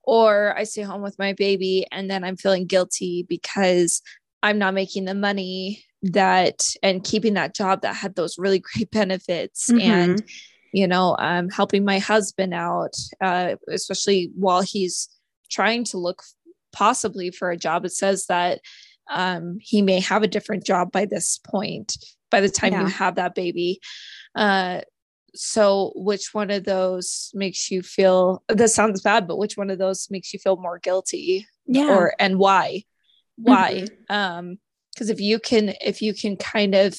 [0.04, 4.02] Or I stay home with my baby and then I'm feeling guilty because
[4.42, 8.90] I'm not making the money that and keeping that job that had those really great
[8.90, 9.80] benefits mm-hmm.
[9.80, 10.24] and
[10.72, 15.08] you know um, helping my husband out uh, especially while he's
[15.50, 16.22] trying to look
[16.72, 17.84] possibly for a job.
[17.84, 18.60] It says that
[19.10, 21.96] um, he may have a different job by this point,
[22.30, 22.82] by the time yeah.
[22.82, 23.80] you have that baby.
[24.34, 24.80] Uh,
[25.34, 28.42] so, which one of those makes you feel?
[28.48, 31.46] This sounds bad, but which one of those makes you feel more guilty?
[31.66, 31.94] Yeah.
[31.96, 32.84] Or and why?
[33.36, 33.86] Why?
[33.86, 34.14] Mm-hmm.
[34.14, 34.58] Um,
[34.92, 36.98] because if you can, if you can kind of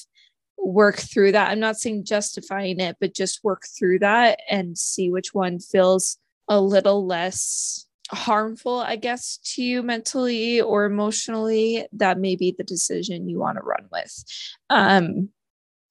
[0.57, 5.11] work through that, I'm not saying justifying it, but just work through that and see
[5.11, 12.19] which one feels a little less harmful, I guess, to you mentally or emotionally, that
[12.19, 14.23] may be the decision you want to run with.
[14.69, 15.29] Um,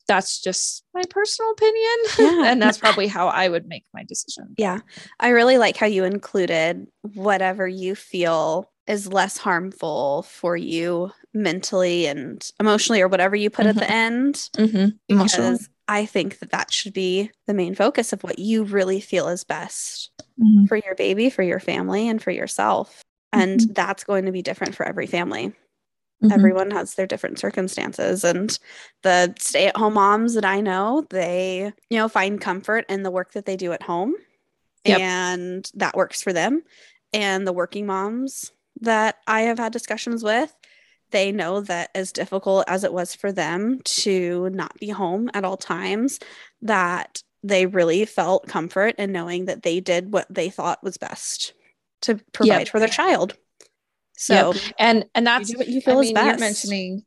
[0.08, 1.96] that's just my personal opinion.
[2.18, 2.42] Yeah.
[2.50, 4.54] and that's probably how I would make my decision.
[4.58, 4.80] Yeah.
[5.20, 12.06] I really like how you included whatever you feel is less harmful for you mentally
[12.06, 13.78] and emotionally or whatever you put mm-hmm.
[13.78, 14.34] at the end.
[14.56, 14.88] Mm-hmm.
[15.08, 19.28] Because I think that that should be the main focus of what you really feel
[19.28, 20.64] is best mm-hmm.
[20.64, 23.02] for your baby, for your family, and for yourself.
[23.30, 23.72] And mm-hmm.
[23.74, 25.48] that's going to be different for every family.
[25.48, 26.32] Mm-hmm.
[26.32, 28.24] Everyone has their different circumstances.
[28.24, 28.58] And
[29.02, 33.10] the stay at home moms that I know, they, you know, find comfort in the
[33.10, 34.14] work that they do at home.
[34.86, 34.98] Yep.
[34.98, 36.62] And that works for them.
[37.12, 38.50] And the working moms
[38.80, 40.56] that I have had discussions with,
[41.12, 45.44] they know that as difficult as it was for them to not be home at
[45.44, 46.18] all times,
[46.62, 51.54] that they really felt comfort in knowing that they did what they thought was best
[52.02, 52.68] to provide yep.
[52.68, 53.36] for their child.
[54.16, 54.62] So, yep.
[54.78, 57.04] and and that's you what you feel I mean, You're mentioning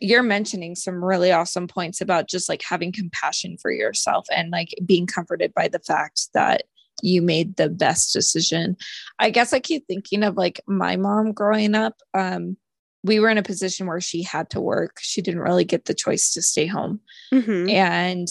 [0.00, 4.74] you're mentioning some really awesome points about just like having compassion for yourself and like
[4.84, 6.62] being comforted by the fact that
[7.02, 8.76] you made the best decision.
[9.18, 12.00] I guess I keep thinking of like my mom growing up.
[12.14, 12.56] Um,
[13.04, 14.98] we were in a position where she had to work.
[15.00, 17.00] She didn't really get the choice to stay home.
[17.32, 17.70] Mm-hmm.
[17.70, 18.28] And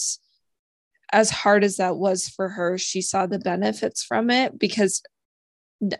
[1.12, 5.02] as hard as that was for her, she saw the benefits from it because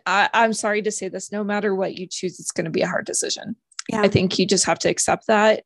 [0.05, 2.81] I, am sorry to say this, no matter what you choose, it's going to be
[2.81, 3.55] a hard decision.
[3.89, 4.01] Yeah.
[4.01, 5.63] I think you just have to accept that.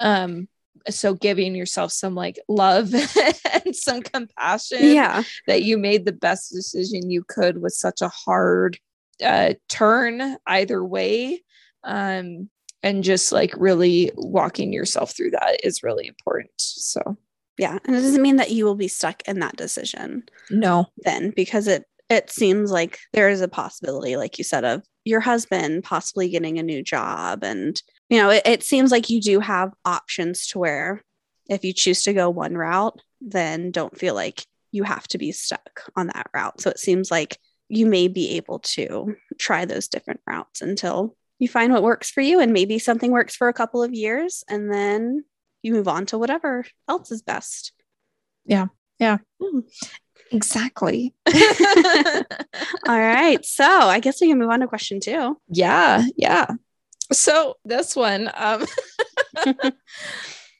[0.00, 0.48] Um,
[0.90, 2.92] so giving yourself some like love
[3.64, 8.08] and some compassion yeah that you made the best decision you could with such a
[8.08, 8.78] hard
[9.24, 11.40] uh, turn either way
[11.84, 12.48] um,
[12.82, 16.50] and just like really walking yourself through that is really important.
[16.56, 17.16] So
[17.56, 17.78] yeah.
[17.84, 20.86] And it doesn't mean that you will be stuck in that decision no.
[20.98, 25.20] then because it it seems like there is a possibility like you said of your
[25.20, 27.42] husband possibly getting a new job.
[27.42, 31.02] And you know, it, it seems like you do have options to where
[31.48, 35.32] if you choose to go one route, then don't feel like you have to be
[35.32, 36.60] stuck on that route.
[36.60, 41.48] So it seems like you may be able to try those different routes until you
[41.48, 42.40] find what works for you.
[42.40, 45.24] And maybe something works for a couple of years and then
[45.62, 47.72] you move on to whatever else is best.
[48.46, 48.66] Yeah.
[48.98, 49.18] Yeah.
[49.42, 49.60] Hmm.
[50.32, 51.14] Exactly.
[51.26, 53.44] All right.
[53.44, 55.38] So I guess we can move on to question two.
[55.48, 56.06] Yeah.
[56.16, 56.46] Yeah.
[57.12, 58.64] So this one, um,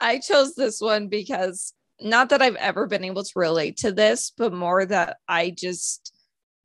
[0.01, 4.33] I chose this one because not that I've ever been able to relate to this,
[4.37, 6.15] but more that I just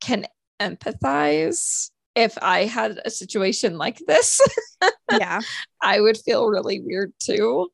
[0.02, 0.26] can
[0.60, 1.90] empathize.
[2.20, 4.40] If I had a situation like this,
[5.10, 5.40] yeah,
[5.82, 7.68] I would feel really weird too.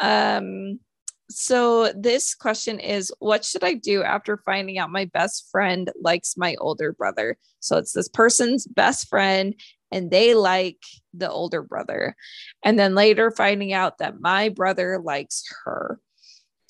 [0.00, 0.80] Um,
[1.28, 6.36] so this question is what should I do after finding out my best friend likes
[6.36, 7.36] my older brother?
[7.60, 9.54] So it's this person's best friend
[9.90, 10.78] and they like
[11.14, 12.16] the older brother.
[12.64, 16.00] And then later finding out that my brother likes her.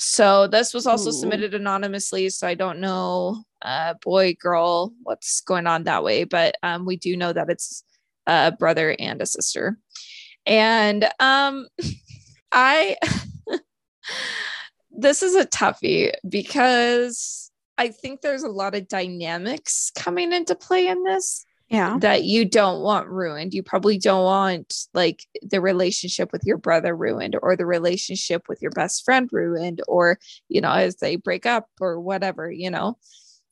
[0.04, 1.12] So this was also Ooh.
[1.12, 2.28] submitted anonymously.
[2.30, 6.24] So I don't know, uh, boy, girl, what's going on that way.
[6.24, 7.84] But um, we do know that it's
[8.26, 9.78] a brother and a sister.
[10.44, 11.68] And um,
[12.52, 12.96] I,
[14.90, 20.88] this is a toughie because I think there's a lot of dynamics coming into play
[20.88, 21.96] in this yeah.
[22.00, 23.54] that you don't want ruined.
[23.54, 28.60] You probably don't want like the relationship with your brother ruined or the relationship with
[28.60, 32.98] your best friend ruined or you know as they break up or whatever you know?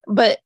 [0.06, 0.38] But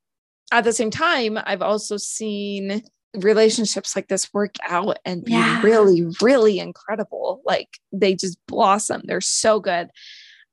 [0.51, 2.83] at the same time i've also seen
[3.15, 5.61] relationships like this work out and be yeah.
[5.61, 7.41] really really incredible.
[7.45, 9.01] Like they just blossom.
[9.05, 9.89] They're so good.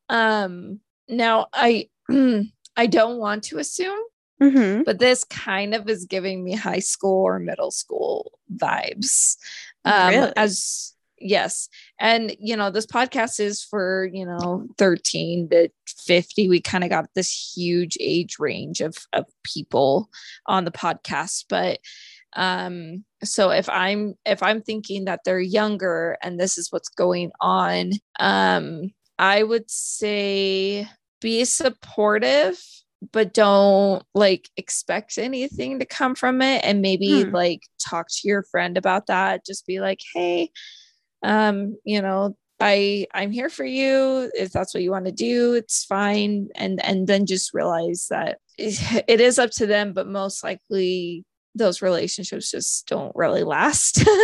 [0.08, 1.88] Um now i
[2.76, 3.98] i don't want to assume
[4.42, 4.82] Mm-hmm.
[4.82, 9.36] But this kind of is giving me high school or middle school vibes.
[9.84, 10.32] Um, really?
[10.36, 11.68] As yes.
[11.98, 16.48] And, you know, this podcast is for, you know, 13 to 50.
[16.48, 20.10] We kind of got this huge age range of, of people
[20.46, 21.44] on the podcast.
[21.48, 21.78] But,
[22.34, 27.30] um, so if I'm, if I'm thinking that they're younger and this is what's going
[27.40, 30.88] on, um, I would say
[31.20, 32.60] be supportive
[33.10, 37.30] but don't like expect anything to come from it and maybe hmm.
[37.30, 39.44] like talk to your friend about that.
[39.44, 40.50] Just be like hey
[41.24, 44.30] um you know i i'm here for you.
[44.34, 46.48] If that's what you want to do it's fine.
[46.54, 51.82] And and then just realize that it is up to them but most likely those
[51.82, 54.04] relationships just don't really last.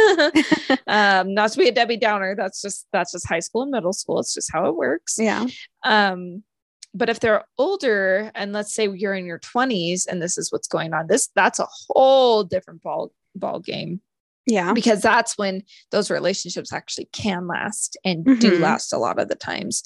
[0.87, 3.93] Um not to be a debbie downer that's just that's just high school and middle
[3.93, 4.21] school.
[4.21, 5.17] It's just how it works.
[5.19, 5.47] Yeah.
[5.85, 6.45] Um
[6.94, 10.68] but if they're older and let's say you're in your 20s and this is what's
[10.68, 14.01] going on this that's a whole different ball ball game
[14.46, 18.40] yeah because that's when those relationships actually can last and mm-hmm.
[18.40, 19.83] do last a lot of the times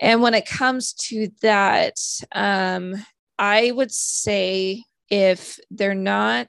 [0.00, 1.96] and when it comes to that
[2.32, 2.94] um
[3.38, 6.48] i would say if they're not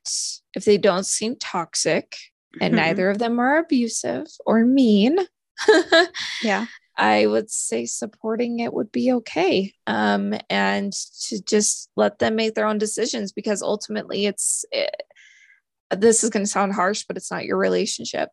[0.56, 2.16] if they don't seem toxic
[2.60, 2.84] and mm-hmm.
[2.84, 5.18] neither of them are abusive or mean
[6.44, 6.66] yeah
[7.00, 9.74] I would say supporting it would be okay.
[9.88, 10.92] Um, and
[11.28, 14.94] to just let them make their own decisions because ultimately it's, it,
[15.92, 18.30] eh, this is going to sound harsh, but it's not your relationship.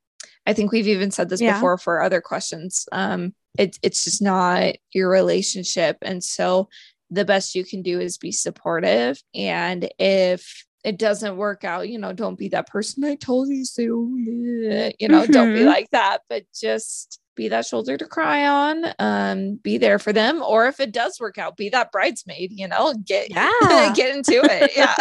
[0.47, 1.55] I think we've even said this yeah.
[1.55, 2.89] before for other questions.
[2.91, 5.97] Um, it, it's just not your relationship.
[6.03, 6.69] And so
[7.09, 9.23] the best you can do is be supportive.
[9.33, 13.65] And if it doesn't work out, you know, don't be that person I told you
[13.65, 13.83] so.
[13.83, 15.33] You know, mm-hmm.
[15.33, 15.69] don't be mm-hmm.
[15.69, 20.43] like that, but just be that shoulder to cry on um be there for them
[20.43, 23.93] or if it does work out be that bridesmaid you know get yeah.
[23.95, 24.97] get into it yeah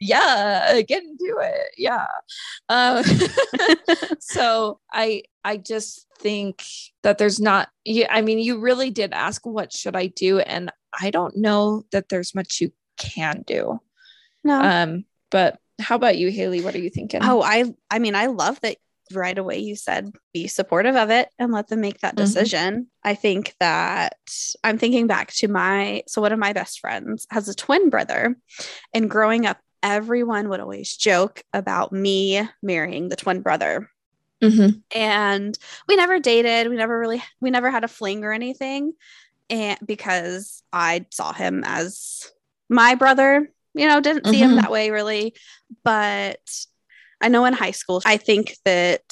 [0.00, 2.06] yeah get into it yeah
[2.68, 3.02] um,
[4.18, 6.62] so i i just think
[7.02, 10.70] that there's not yeah i mean you really did ask what should i do and
[11.00, 13.80] i don't know that there's much you can do.
[14.42, 14.60] No.
[14.60, 16.62] Um, but how about you, Haley?
[16.62, 17.20] What are you thinking?
[17.22, 18.76] Oh, I I mean, I love that
[19.12, 22.18] right away you said be supportive of it and let them make that Mhm.
[22.18, 22.86] decision.
[23.02, 24.16] I think that
[24.62, 28.36] I'm thinking back to my so one of my best friends has a twin brother
[28.94, 33.90] and growing up everyone would always joke about me marrying the twin brother
[34.42, 34.82] Mhm.
[34.94, 38.92] and we never dated we never really we never had a fling or anything
[39.50, 42.30] and because i saw him as
[42.70, 44.62] my brother you know didn't see him Mhm.
[44.62, 45.34] that way really
[45.84, 46.40] but
[47.24, 49.02] i know in high school i think that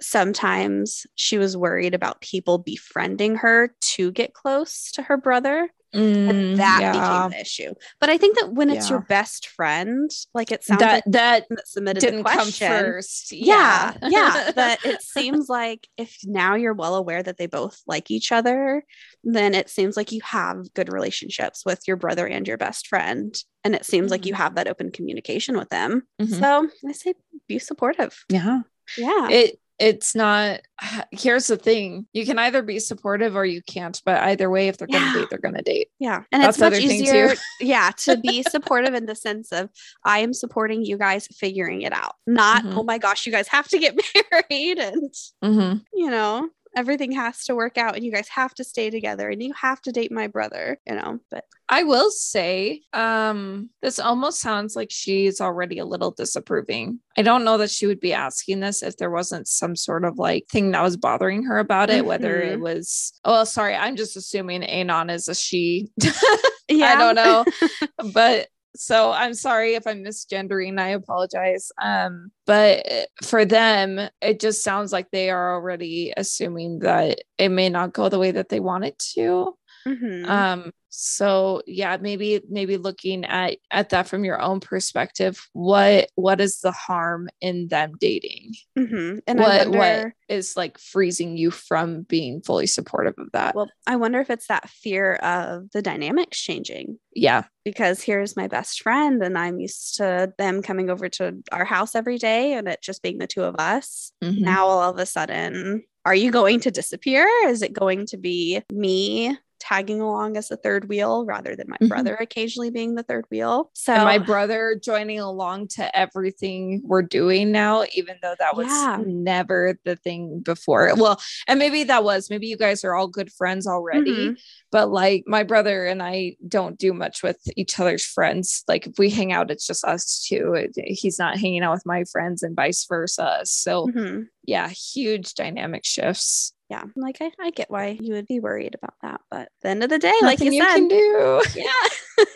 [0.00, 6.30] sometimes she was worried about people befriending her to get close to her brother Mm,
[6.30, 6.92] and that yeah.
[6.92, 7.74] became the issue.
[8.00, 11.46] But i think that when it's your best friend like it sounds that like that
[11.50, 12.68] that submitted didn't come question.
[12.70, 13.32] first.
[13.32, 14.52] yeah yeah.
[14.54, 18.84] But it seems like if now you're well aware that they both like each other
[19.24, 23.36] then it seems like you have good relationships with your brother and your best friend.
[23.64, 26.02] And it seems like you have that open communication with them.
[26.20, 26.40] Mhm.
[26.40, 27.14] so i say
[27.48, 28.24] be supportive.
[28.28, 28.62] Yeah.
[28.96, 29.28] yeah.
[29.30, 30.60] It it's not
[31.10, 32.06] here's the thing.
[32.12, 35.00] You can either be supportive or you can't, but either way, if they're Yeah.
[35.00, 35.88] gonna date, they're gonna date.
[35.98, 36.94] yeah and That's it's much other thing, too.
[37.04, 39.68] easier yeah to be supportive in the sense of
[40.04, 42.76] i am supporting you guys figuring it out not Mhm.
[42.78, 43.94] oh my gosh you guys have to get
[44.32, 45.12] married and
[45.44, 45.78] Mm-hmm.
[45.94, 49.42] you know everything has to work out and you guys have to stay together and
[49.42, 54.40] you have to date my brother you know but I will say, um, this almost
[54.42, 57.00] sounds like she's already a little disapproving.
[57.16, 60.18] I don't know that she would be asking this if there wasn't some sort of
[60.18, 62.62] like thing that was bothering her about it, whether it Mhm.
[62.62, 65.88] was, oh, sorry, I'm just assuming Anon is a she.
[66.68, 67.46] yeah I don't know.
[68.12, 70.80] but so I'm sorry if I'm misgendering.
[70.80, 71.70] I apologize.
[71.80, 72.86] Um, but
[73.22, 78.08] for them, it just sounds like they are already assuming that it may not go
[78.08, 79.56] the way that they want it to
[79.86, 80.26] Mhm.
[80.28, 86.40] um so yeah maybe maybe looking at at that from your own perspective what what
[86.40, 89.20] is the harm in them dating Mhm.
[89.26, 93.68] And what wonder, what is like freezing you from being fully supportive of that well,
[93.86, 96.98] I wonder if it's that fear of the dynamics changing.
[97.14, 101.64] yeah Because here's my best friend, and I'm used to them coming over to our
[101.64, 104.12] house every day and it just being the two of us.
[104.22, 104.40] Mhm.
[104.40, 107.26] Now, all of a sudden, are you going to disappear?
[107.46, 111.76] Is it going to be me tagging along as the third wheel rather than my
[111.80, 111.88] Mhm.
[111.88, 113.70] brother occasionally being the third wheel?
[113.74, 118.66] So, and my brother joining along to everything we're doing now even though that was
[118.66, 118.98] Yeah.
[119.06, 123.32] never the thing before well and maybe that was maybe you guys are all good
[123.32, 124.38] friends already Mhm.
[124.72, 128.64] but like my brother and I don't do much with each other's friends.
[128.66, 130.68] Like if we hang out, it's just us two.
[130.76, 133.40] He's not hanging out with my friends and vice versa.
[133.44, 134.26] So Mhm.
[134.44, 136.52] yeah, huge dynamic shifts.
[136.72, 139.68] Yeah, like I, I get why you would be worried about that, but at the
[139.68, 141.42] end of the day, like Nothing you said, can do.
[141.54, 141.88] yeah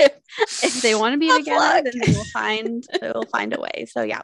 [0.06, 0.12] if,
[0.68, 1.84] if they want to be Tough together luck.
[1.84, 4.20] then they will find they will find a way so yeah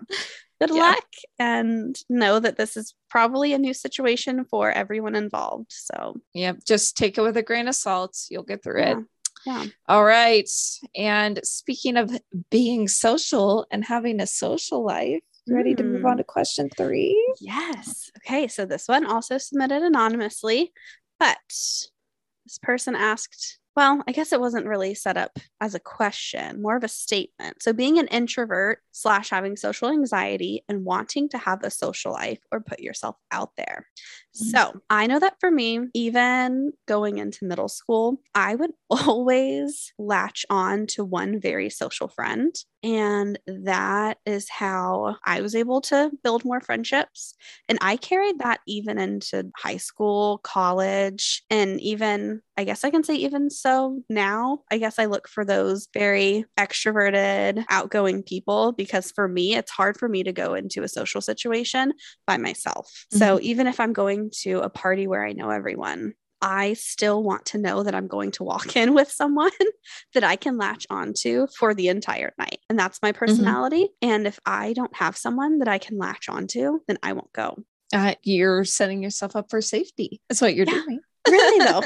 [0.61, 0.91] good Yeah.
[0.91, 1.09] luck
[1.39, 6.97] and know that this is probably a new situation for everyone involved so yeah, just
[6.97, 8.15] take it with a grain of salt.
[8.31, 8.99] You'll get through it.
[9.47, 10.49] yeah All right.
[10.97, 12.11] And speaking of
[12.51, 16.11] being social and having a social life, you ready to move Mm.
[16.11, 17.17] on to question three?
[17.41, 20.73] yes okay so this one also submitted anonymously
[21.19, 26.61] but this person asked well i guess it wasn't really set up as a question
[26.61, 31.39] more of a statement so being an introvert slash having social anxiety and wanting to
[31.39, 33.87] have a social life or put yourself out there.
[34.35, 34.51] Mm-hmm.
[34.51, 38.71] so i know that for me even going into middle school i would
[39.07, 42.55] always latch on to one very social friend.
[42.85, 47.35] And that is how i was able to build more friendships.
[47.69, 53.05] And I carried that even into high school, college, and even, I guess I can
[53.05, 59.13] say, even so now, I guess I look for those very extroverted, outgoing people because
[59.13, 61.93] for me, it's hard for me to go into a social situation
[62.27, 63.07] by myself.
[63.13, 63.45] So mm-hmm.
[63.45, 67.59] even if I'm going to a party where I know everyone, I still want to
[67.59, 69.53] know that I'm going to walk in with someone
[70.15, 72.59] that I can latch onto for the entire night.
[72.69, 73.89] And that's my personality.
[74.03, 77.57] And if I don't have someone that I can latch onto, then I won't go.
[77.95, 80.21] Uh, you're setting yourself up for safety.
[80.29, 80.83] That's what you're Yeah.
[80.85, 81.01] doing.
[81.33, 81.83] Really, though.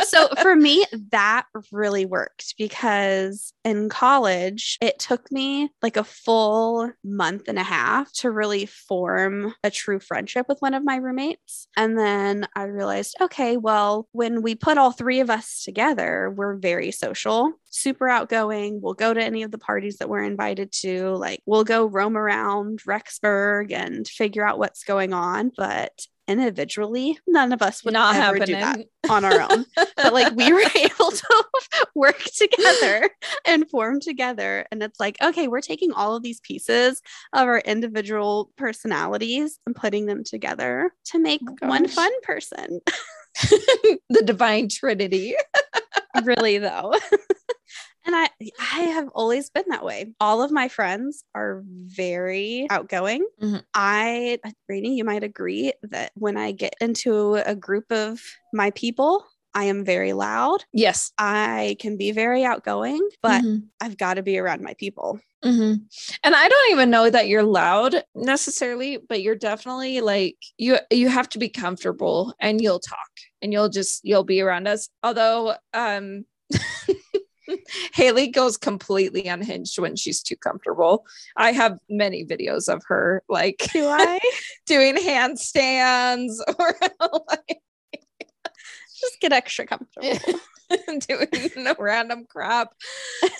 [0.04, 6.90] so for me, that really worked because in college, it took me like a full
[7.04, 11.68] month and a half to really form a true friendship with one of my roommates.
[11.76, 16.56] And then I realized, okay, well, when we put all three of us together, we're
[16.56, 18.80] very social, super outgoing.
[18.80, 21.10] We'll go to any of the parties that we're invited to.
[21.10, 25.52] Like, we'll go roam around Rexburg and figure out what's going on.
[25.56, 25.92] But
[26.28, 28.46] individually, none of us would Not ever happening.
[28.46, 28.86] do that.
[29.10, 29.64] on our own.
[29.96, 31.44] but like we were able to
[31.94, 33.10] work together
[33.46, 34.66] and form together.
[34.70, 37.02] And it's like, okay, we're taking all of these pieces
[37.32, 42.80] of our individual personalities and putting them together to make oh one fun person.
[44.10, 45.34] the divine trinity.
[46.24, 46.94] really though.
[48.04, 48.28] And I
[48.58, 50.14] I have always been that way.
[50.20, 53.26] All of my friends are very outgoing.
[53.40, 53.58] Mm-hmm.
[53.74, 54.38] I
[54.68, 58.20] Rainy, you might agree that when I get into a group of
[58.52, 59.24] my people,
[59.54, 60.64] I am very loud.
[60.72, 61.12] Yes.
[61.18, 63.66] I can be very outgoing, but mm-hmm.
[63.80, 65.20] I've got to be around my people.
[65.44, 65.74] Mm-hmm.
[66.24, 71.08] And I don't even know that you're loud necessarily, but you're definitely like you you
[71.08, 73.10] have to be comfortable and you'll talk
[73.42, 74.88] and you'll just you'll be around us.
[75.02, 76.24] Although um
[77.94, 81.04] Haley goes completely unhinged when she's too comfortable.
[81.36, 84.20] I have many videos of her like do I
[84.66, 86.74] doing handstands or
[87.28, 87.60] like
[89.00, 90.18] just get extra comfortable.
[91.06, 91.28] doing
[91.78, 92.72] random crap.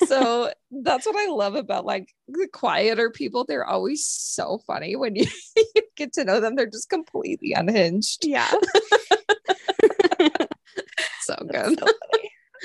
[0.07, 3.45] So that's what I love about like the quieter people.
[3.45, 6.57] They're always so funny when you, you get to know them.
[6.57, 8.27] They're just completely unhinged.
[8.27, 8.51] Yeah.
[11.21, 11.79] so good.
[11.79, 11.87] So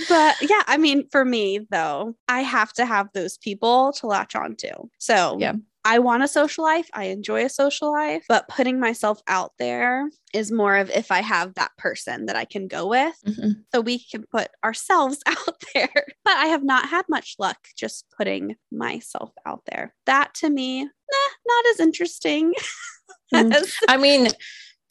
[0.09, 4.35] but yeah, I mean, for me though, I have to have those people to latch
[4.35, 4.89] on to.
[4.99, 5.53] So yeah.
[5.85, 6.89] I want a social life.
[6.93, 11.21] I enjoy a social life, but putting myself out there is more of if I
[11.21, 13.15] have that person that I can go with.
[13.25, 13.51] Mm-hmm.
[13.73, 16.05] So we can put ourselves out there.
[16.25, 19.93] But I have not had much luck just putting myself out there.
[20.07, 22.53] That to me, nah, not as interesting.
[23.33, 23.53] Mm.
[23.53, 24.29] as- I mean,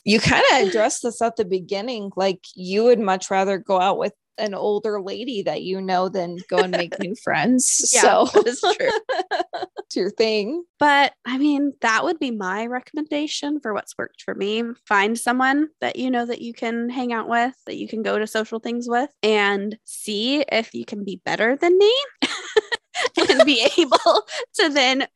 [0.04, 2.12] you kind of addressed this at the beginning.
[2.16, 6.38] Like you would much rather go out with an older lady that you know than
[6.48, 7.82] go and make new friends.
[7.96, 8.90] Yeah, so it's true.
[9.78, 10.64] it's your thing.
[10.78, 14.62] But I mean, that would be my recommendation for what's worked for me.
[14.86, 18.18] Find someone that you know that you can hang out with, that you can go
[18.18, 21.94] to social things with, and see if you can be better than me.
[23.30, 25.06] and be able to then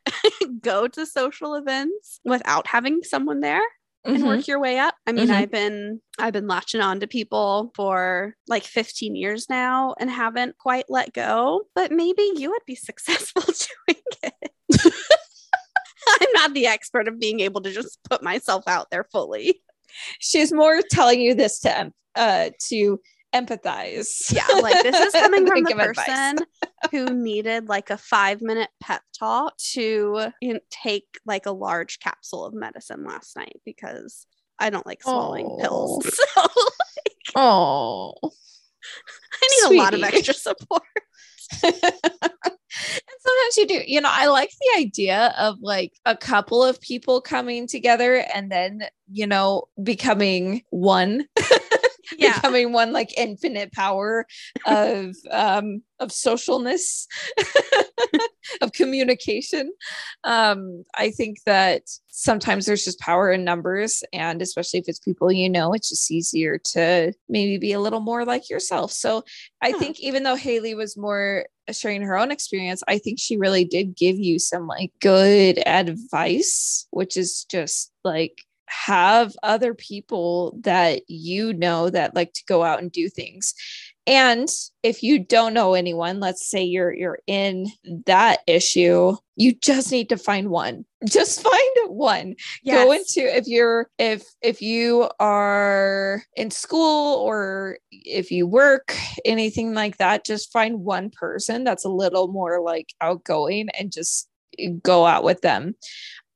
[0.60, 3.62] go to social events without having someone there
[4.04, 4.26] and mm-hmm.
[4.26, 4.94] work your way up.
[5.06, 5.34] I mean, mm-hmm.
[5.34, 10.58] I've been I've been latching on to people for like 15 years now and haven't
[10.58, 14.52] quite let go, but maybe you would be successful doing it.
[16.08, 19.60] I'm not the expert of being able to just put myself out there fully.
[20.18, 23.00] She's more telling you this to uh to
[23.34, 24.32] empathize.
[24.32, 26.38] Yeah, like this is coming from the person
[26.90, 30.32] who needed like a five minute pep talk to
[30.70, 34.26] take like a large capsule of medicine last night because
[34.58, 35.58] I don't like swallowing oh.
[35.60, 36.20] pills.
[36.34, 38.28] So, like, oh, I
[39.40, 39.78] need Sweetie.
[39.78, 40.82] a lot of extra support.
[41.62, 41.74] and
[43.20, 47.20] sometimes you do you know i like the idea of like a couple of people
[47.20, 51.26] coming together and then you know becoming one
[52.18, 52.34] yeah.
[52.34, 54.26] becoming one like infinite power
[54.66, 57.06] of um of socialness
[58.62, 59.72] of communication.
[60.24, 65.30] Um i think that sometimes there's just power in numbers and especially if it's people
[65.32, 68.92] you know it's just easier to maybe be a little more like yourself.
[68.92, 69.24] So
[69.62, 73.64] i think even though haley was more sharing her own experience i think she really
[73.64, 81.02] did give you some like good advice which is just like have other people that
[81.08, 83.54] you know that like to go out and do things.
[84.06, 84.48] And
[84.82, 87.66] if you don't know anyone let's say you're you're in
[88.06, 90.84] that issue you just need to find one.
[91.08, 92.34] Just find one.
[92.62, 92.84] Yes.
[92.84, 98.94] go into if you're if if you are in school or if you work
[99.24, 104.28] anything like that just find one person that's a little more like outgoing and just
[104.82, 105.74] go out with them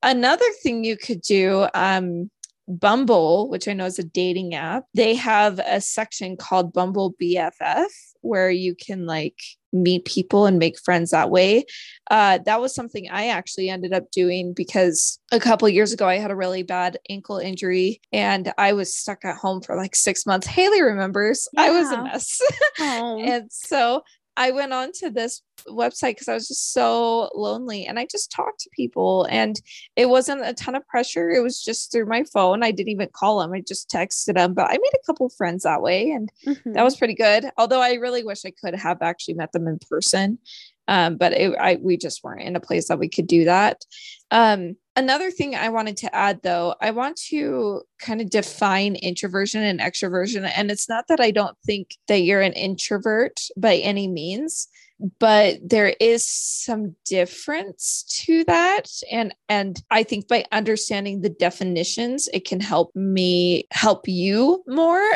[0.05, 2.31] Another thing you could do, um,
[2.67, 7.89] Bumble, which I know is a dating app, they have a section called Bumble BFF
[8.23, 9.39] where you can like
[9.73, 11.65] meet people and make friends that way.
[12.11, 16.17] Uh, that was something I actually ended up doing because a couple years ago I
[16.17, 20.25] had a really bad ankle injury and I was stuck at home for like six
[20.25, 20.47] months.
[20.47, 21.63] Haley remembers yeah.
[21.63, 22.41] I was a mess.
[22.81, 24.03] and so
[24.37, 28.33] I went on to this website because I was just so lonely and I just
[28.33, 29.61] talked to people and
[29.97, 31.31] it wasn't a ton of pressure.
[31.31, 32.63] It was just through my phone.
[32.63, 33.53] I didn't even call them.
[33.53, 36.73] I just texted them, but I made a couple friends that way and mm-hmm.
[36.73, 37.51] that was pretty good.
[37.57, 40.39] Although I really wish I could have actually met them in person.
[40.87, 43.83] Um, but it, I, we just weren't in a place that we could do that.
[44.31, 49.63] Um, another thing I wanted to add though, I want to kind of define introversion
[49.63, 50.51] and extroversion.
[50.57, 54.69] And it's not that I don't think that you're an introvert by any means,
[55.19, 58.89] but there is some difference to that.
[59.11, 65.11] And and i think by understanding the definitions it can help me help you more.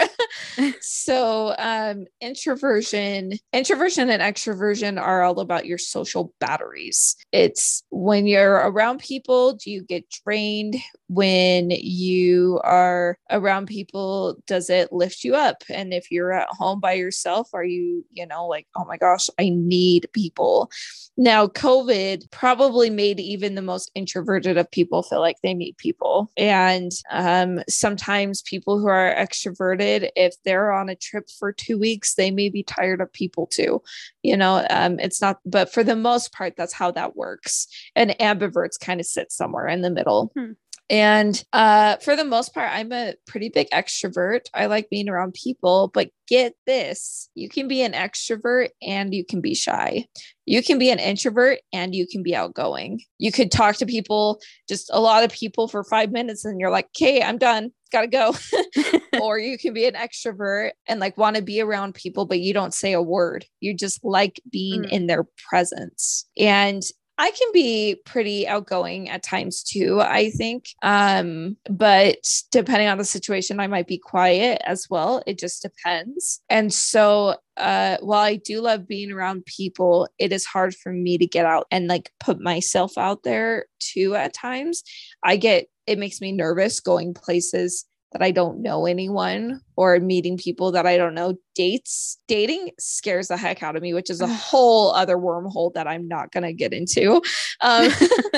[0.81, 7.17] So um introversion introversion and extroversion are all about your social batteries.
[7.33, 10.77] It's when you're around people do you get drained
[11.09, 15.63] when you are around people does it lift you up?
[15.71, 19.29] And if you're at home by yourself are you you know like oh my gosh
[19.39, 20.71] i need people.
[21.17, 26.31] Now covid probably made even the most introverted of people feel like they need people.
[26.37, 32.15] And um, sometimes people who are extroverted if they're on a trip for two weeks
[32.15, 33.83] they may be tired of people too
[34.23, 34.67] you know?
[34.71, 37.67] Um, it's not but for the most part that's how that works.
[37.97, 40.31] And ambiverts kind of sit somewhere in the middle.
[40.37, 40.53] Hmm.
[40.91, 44.47] And uh, for the most part, I'm a pretty big extrovert.
[44.55, 49.25] I like being around people, but get this you can be an extrovert and you
[49.25, 50.07] can be shy.
[50.45, 53.01] You can be an introvert and you can be outgoing.
[53.19, 56.71] You could talk to people, just a lot of people for five minutes, and you're
[56.71, 58.35] like, okay, I'm done, gotta go.
[59.21, 62.53] or you can be an extrovert and like want to be around people, but you
[62.53, 63.45] don't say a word.
[63.61, 64.91] You just like being mm.
[64.91, 66.27] in their presence.
[66.39, 66.83] And
[67.21, 70.67] I can be pretty outgoing at times too, I think.
[70.83, 72.19] Um, but
[72.53, 75.21] depending on the situation, I might be quiet as well.
[75.27, 76.41] It just depends.
[76.49, 81.19] And so uh, while I do love being around people, it is hard for me
[81.19, 84.85] to get out and like put myself out there too at times.
[85.25, 90.39] I get it makes me nervous going places that I don't know anyone or meeting
[90.39, 91.35] people that I don't know.
[91.55, 95.87] Dates, dating scares the heck out of me, which is a whole other wormhole that
[95.87, 97.21] I'm not going to get into.
[97.61, 97.91] Um,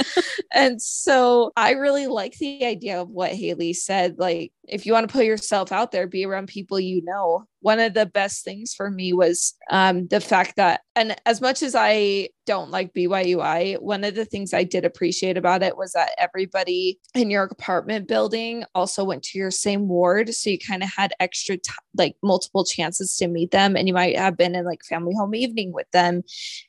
[0.52, 4.16] and so I really like the idea of what Haley said.
[4.18, 7.46] Like, if you want to put yourself out there, be around people you know.
[7.60, 11.62] One of the best things for me was um, the fact that, and as much
[11.62, 15.92] as I don't like BYUI, one of the things I did appreciate about it was
[15.92, 20.34] that everybody in your apartment building also went to your same ward.
[20.34, 23.76] So you kind of had extra, t- like multiple chances to meet them.
[23.76, 26.22] And you might have been in like family home evening with them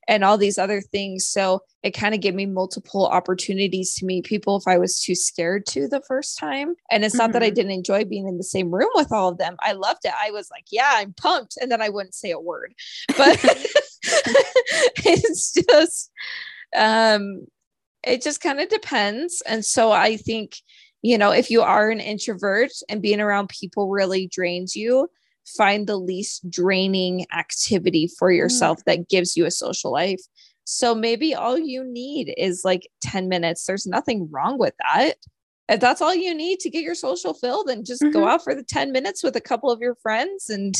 [0.08, 1.26] and all these other things.
[1.26, 5.15] So it kind of gave me multiple opportunities to meet people if I was too
[5.15, 6.75] scared to the first time.
[6.91, 7.34] And it's not mm-hmm.
[7.34, 7.55] that I mm-hmm.
[7.55, 9.55] didn't enjoy being in the same room with all of them.
[9.61, 10.13] I loved it.
[10.19, 11.57] I was like, yeah, I'm pumped.
[11.59, 12.73] And then I wouldn't say a word.
[13.17, 13.39] But
[15.03, 16.11] it's just
[16.75, 17.47] um
[18.03, 19.41] it just kind of depends.
[19.47, 20.57] And so I think,
[21.01, 25.07] you know, if you are an introvert and being around people really drains you,
[25.57, 28.38] find the least draining activity for mm.
[28.38, 28.84] yourself mm.
[28.86, 30.21] that gives you a social life
[30.72, 33.65] so maybe all you need is like 10 minutes.
[33.65, 35.15] There's nothing wrong with that.
[35.67, 38.13] If that's all you need to get your social fill, then just mm-hmm.
[38.13, 40.74] go out for the 10 minutes with a couple of your friends and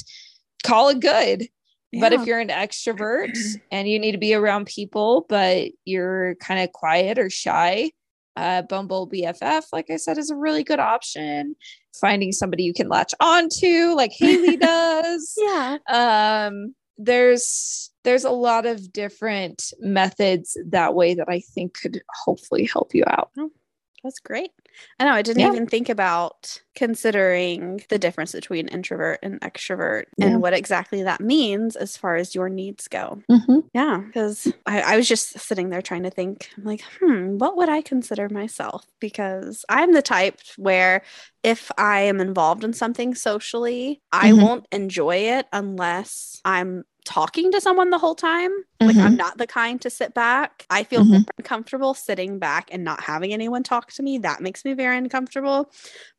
[0.63, 1.45] call it good.
[1.91, 1.99] Yeah.
[1.99, 3.37] But if you're an extrovert
[3.71, 7.91] and you need to be around people, but you're kind of quiet or shy,
[8.37, 11.57] uh, Bumble BFF, like I said, is a really good option.
[11.99, 15.33] Finding somebody you can latch on to, like Haley does.
[15.37, 15.79] yeah.
[15.89, 16.75] Um,
[17.05, 22.95] there's there's a lot of different methods that way that I think could hopefully help
[22.95, 23.29] you out.
[23.37, 23.51] Oh,
[24.03, 24.51] that's great.
[24.99, 25.49] I know I didn't yeah.
[25.49, 30.27] even think about considering the difference between introvert and extrovert yeah.
[30.27, 33.21] and what exactly that means as far as your needs go.
[33.29, 33.59] Mm-hmm.
[33.73, 37.57] Yeah, because I, I, was just sitting there trying to think, I'm like, hmm, what
[37.57, 38.85] would I consider myself?
[38.99, 41.03] Because I'm the type where
[41.43, 44.41] if I am involved in something socially, I mm-hmm.
[44.41, 48.51] won't enjoy it unless I'm talking to someone the whole time.
[48.51, 48.87] Mm-hmm.
[48.87, 49.15] Like I'm mm-hmm.
[49.15, 50.65] not the kind to sit back.
[50.69, 51.23] I feel mm-hmm.
[51.37, 54.17] uncomfortable sitting back and not having anyone talk to me.
[54.19, 55.71] That makes me very uncomfortable.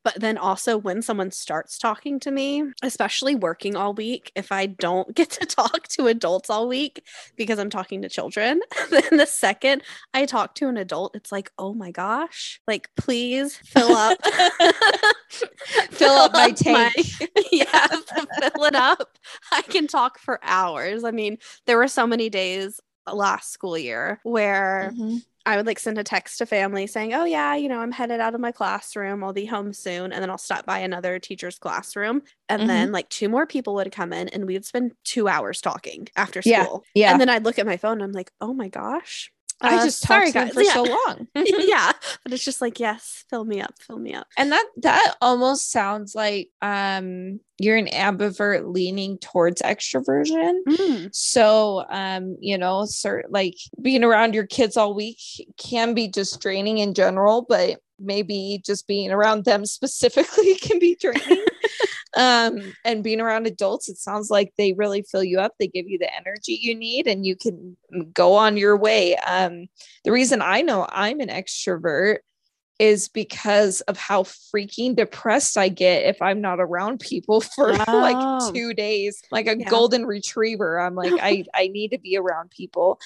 [0.04, 4.66] But then also when someone starts talking to me, especially working all week, if I
[4.66, 7.04] don't get to talk to adults all week
[7.36, 9.82] because I'm talking to children, then the second
[10.14, 14.18] I talk to an adult, it's like, "Oh my gosh, like please fill up
[15.90, 19.18] fill up my tank." My, yeah, fill it up.
[19.50, 21.04] I can talk for hours.
[21.04, 22.80] I mean, there were so many days
[23.10, 25.18] last school year where mm-hmm.
[25.44, 28.20] I would like send a text to family saying, Oh, yeah, you know, I'm headed
[28.20, 29.24] out of my classroom.
[29.24, 30.12] I'll be home soon.
[30.12, 32.22] And then I'll stop by another teacher's classroom.
[32.48, 32.68] And mm-hmm.
[32.68, 36.42] then like two more people would come in and we'd spend two hours talking after
[36.42, 36.84] school.
[36.94, 37.06] Yeah.
[37.06, 37.12] yeah.
[37.12, 39.32] And then I'd look at my phone and I'm like, Oh my gosh,
[39.62, 40.72] I uh, just sorry guys for yeah.
[40.72, 41.28] so long.
[41.34, 41.92] yeah,
[42.22, 44.26] but it's just like yes, fill me up, fill me up.
[44.36, 50.60] And that that almost sounds like um you're an ambivert leaning towards extroversion.
[50.68, 51.14] Mm.
[51.14, 55.18] So um you know, sort like being around your kids all week
[55.56, 60.96] can be just draining in general, but maybe just being around them specifically can be
[60.96, 61.44] draining
[62.16, 65.88] um and being around adults it sounds like they really fill you up they give
[65.88, 67.76] you the energy you need and you can
[68.12, 69.16] go on your way.
[69.16, 69.66] Um
[70.04, 72.18] the reason i know i'm an extrovert
[72.82, 77.96] is because of how freaking depressed I get if I'm not around people for oh.
[77.96, 79.68] like two days, like a yeah.
[79.70, 80.80] golden retriever.
[80.80, 82.98] I'm like, I, I need to be around people.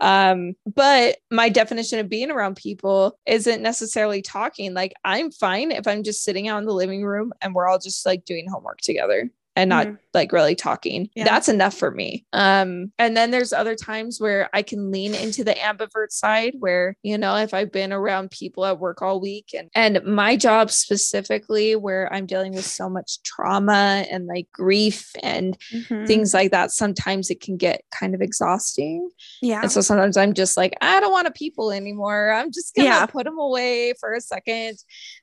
[0.00, 4.74] Um, but my definition of being around people isn't necessarily talking.
[4.74, 7.78] Like I'm fine if I'm just sitting out in the living room and we're all
[7.78, 9.96] just like doing homework together and not mm-hmm.
[10.14, 11.08] like really talking.
[11.14, 11.24] Yeah.
[11.24, 12.24] That's enough for me.
[12.32, 16.96] Um, and then there's other times where I can lean into the ambivert side where,
[17.02, 20.70] you know, if I've been around people at work all week and and my job
[20.70, 26.06] specifically where I'm dealing with so much trauma and like grief and mm-hmm.
[26.06, 29.10] things like that, sometimes it can get kind of exhausting.
[29.42, 29.62] Yeah.
[29.62, 32.32] And so sometimes I'm just like, I don't want to people anymore.
[32.32, 33.06] I'm just gonna yeah.
[33.06, 34.78] put them away for a second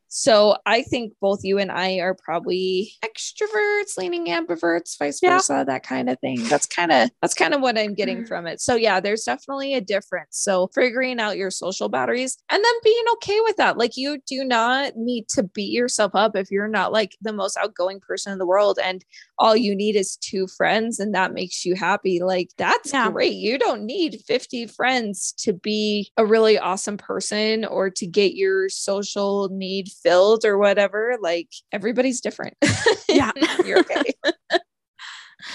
[0.09, 5.37] so I think both you and I are probably extroverts, leaning ambiverts, vice yeah.
[5.37, 6.43] versa, that kind of thing.
[6.45, 8.27] That's kind of that's kind of what I'm getting mm.
[8.27, 8.61] from it.
[8.61, 10.37] So yeah, there's definitely a difference.
[10.37, 13.77] So figuring out your social batteries and then being okay with that.
[13.77, 17.57] Like you do not need to beat yourself up if you're not like the most
[17.57, 19.03] outgoing person in the world and
[19.37, 22.21] all you need is two friends and that makes you happy.
[22.21, 23.11] Like that's yeah.
[23.11, 23.33] great.
[23.33, 28.69] You don't need 50 friends to be a really awesome person or to get your
[28.69, 31.17] social need filled or whatever.
[31.21, 32.55] Like everybody's different.
[33.09, 33.31] Yeah.
[33.65, 34.03] You're okay.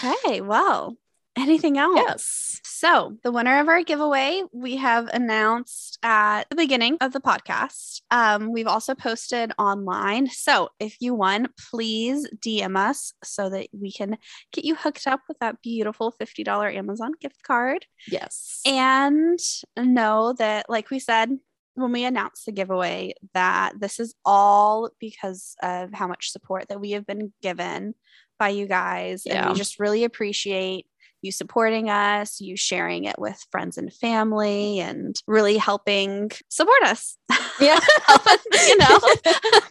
[0.02, 0.40] okay.
[0.40, 0.96] Well,
[1.36, 1.96] anything else?
[1.96, 2.60] Yes.
[2.64, 8.00] So, the winner of our giveaway we have announced at the beginning of the podcast.
[8.10, 10.28] Um, we've also posted online.
[10.28, 14.18] So, if you won, please DM us so that we can
[14.52, 17.86] get you hooked up with that beautiful $50 Amazon gift card.
[18.08, 18.60] Yes.
[18.66, 19.38] And
[19.76, 21.30] know that, like we said,
[21.74, 26.80] when we announced the giveaway that this is all because of how much support that
[26.80, 27.94] we have been given
[28.38, 29.42] by you guys yeah.
[29.42, 30.86] and we just really appreciate
[31.22, 37.16] you supporting us, you sharing it with friends and family, and really helping support us.
[37.60, 37.78] Yeah.
[38.06, 38.98] Help us, you know,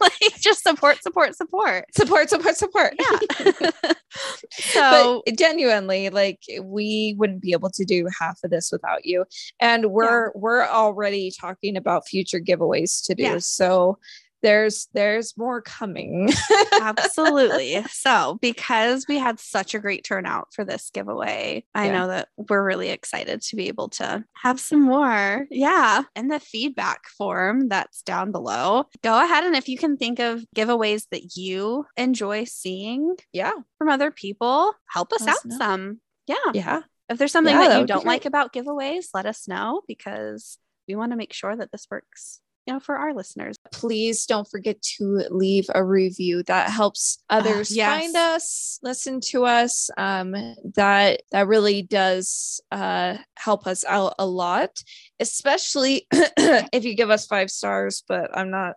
[0.00, 1.84] like just support, support, support.
[1.94, 2.94] Support, support, support.
[2.98, 3.70] Yeah.
[4.52, 9.24] so but genuinely, like we wouldn't be able to do half of this without you.
[9.60, 10.32] And we're yeah.
[10.34, 13.24] we're already talking about future giveaways to do.
[13.24, 13.38] Yeah.
[13.38, 13.98] So
[14.42, 16.30] there's there's more coming.
[16.80, 17.82] Absolutely.
[17.90, 21.92] So, because we had such a great turnout for this giveaway, I yeah.
[21.92, 25.46] know that we're really excited to be able to have some more.
[25.50, 26.02] Yeah.
[26.16, 30.44] And the feedback form that's down below, go ahead and if you can think of
[30.54, 35.56] giveaways that you enjoy seeing yeah, from other people, help us, out know.
[35.56, 36.00] some.
[36.26, 36.36] Yeah.
[36.52, 36.82] Yeah.
[37.08, 40.94] If there's something yeah, that you don't like about giveaways, let us know because we
[40.94, 44.80] want to make sure that this works you know for our listeners please don't forget
[44.82, 48.00] to leave a review that helps ah, others uh, yes.
[48.00, 50.34] find us listen to us um,
[50.74, 54.82] that that really does uh, help us out a lot
[55.20, 58.74] especially if you give us five stars but i'm not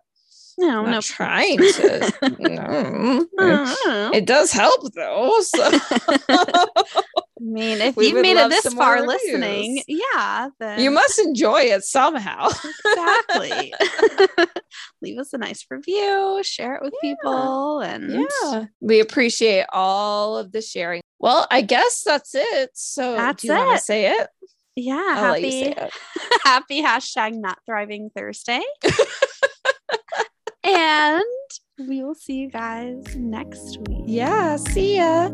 [0.58, 2.12] no, I'm no, trying to.
[2.38, 3.26] no.
[3.38, 4.10] Uh-huh.
[4.12, 5.40] It does help though.
[5.40, 5.62] So.
[7.38, 11.60] I mean, if we you've made it this far listening, yeah, then you must enjoy
[11.62, 12.48] it somehow.
[12.48, 13.74] exactly.
[15.02, 17.10] Leave us a nice review, share it with yeah.
[17.14, 21.02] people, and yeah, we appreciate all of the sharing.
[21.18, 22.70] Well, I guess that's it.
[22.72, 24.28] So, that's do you want to say it?
[24.74, 25.92] Yeah, I'll happy, it.
[26.42, 28.62] happy hashtag not thriving Thursday.
[30.66, 31.22] And
[31.88, 34.04] we will see you guys next week.
[34.06, 35.30] Yeah, see ya.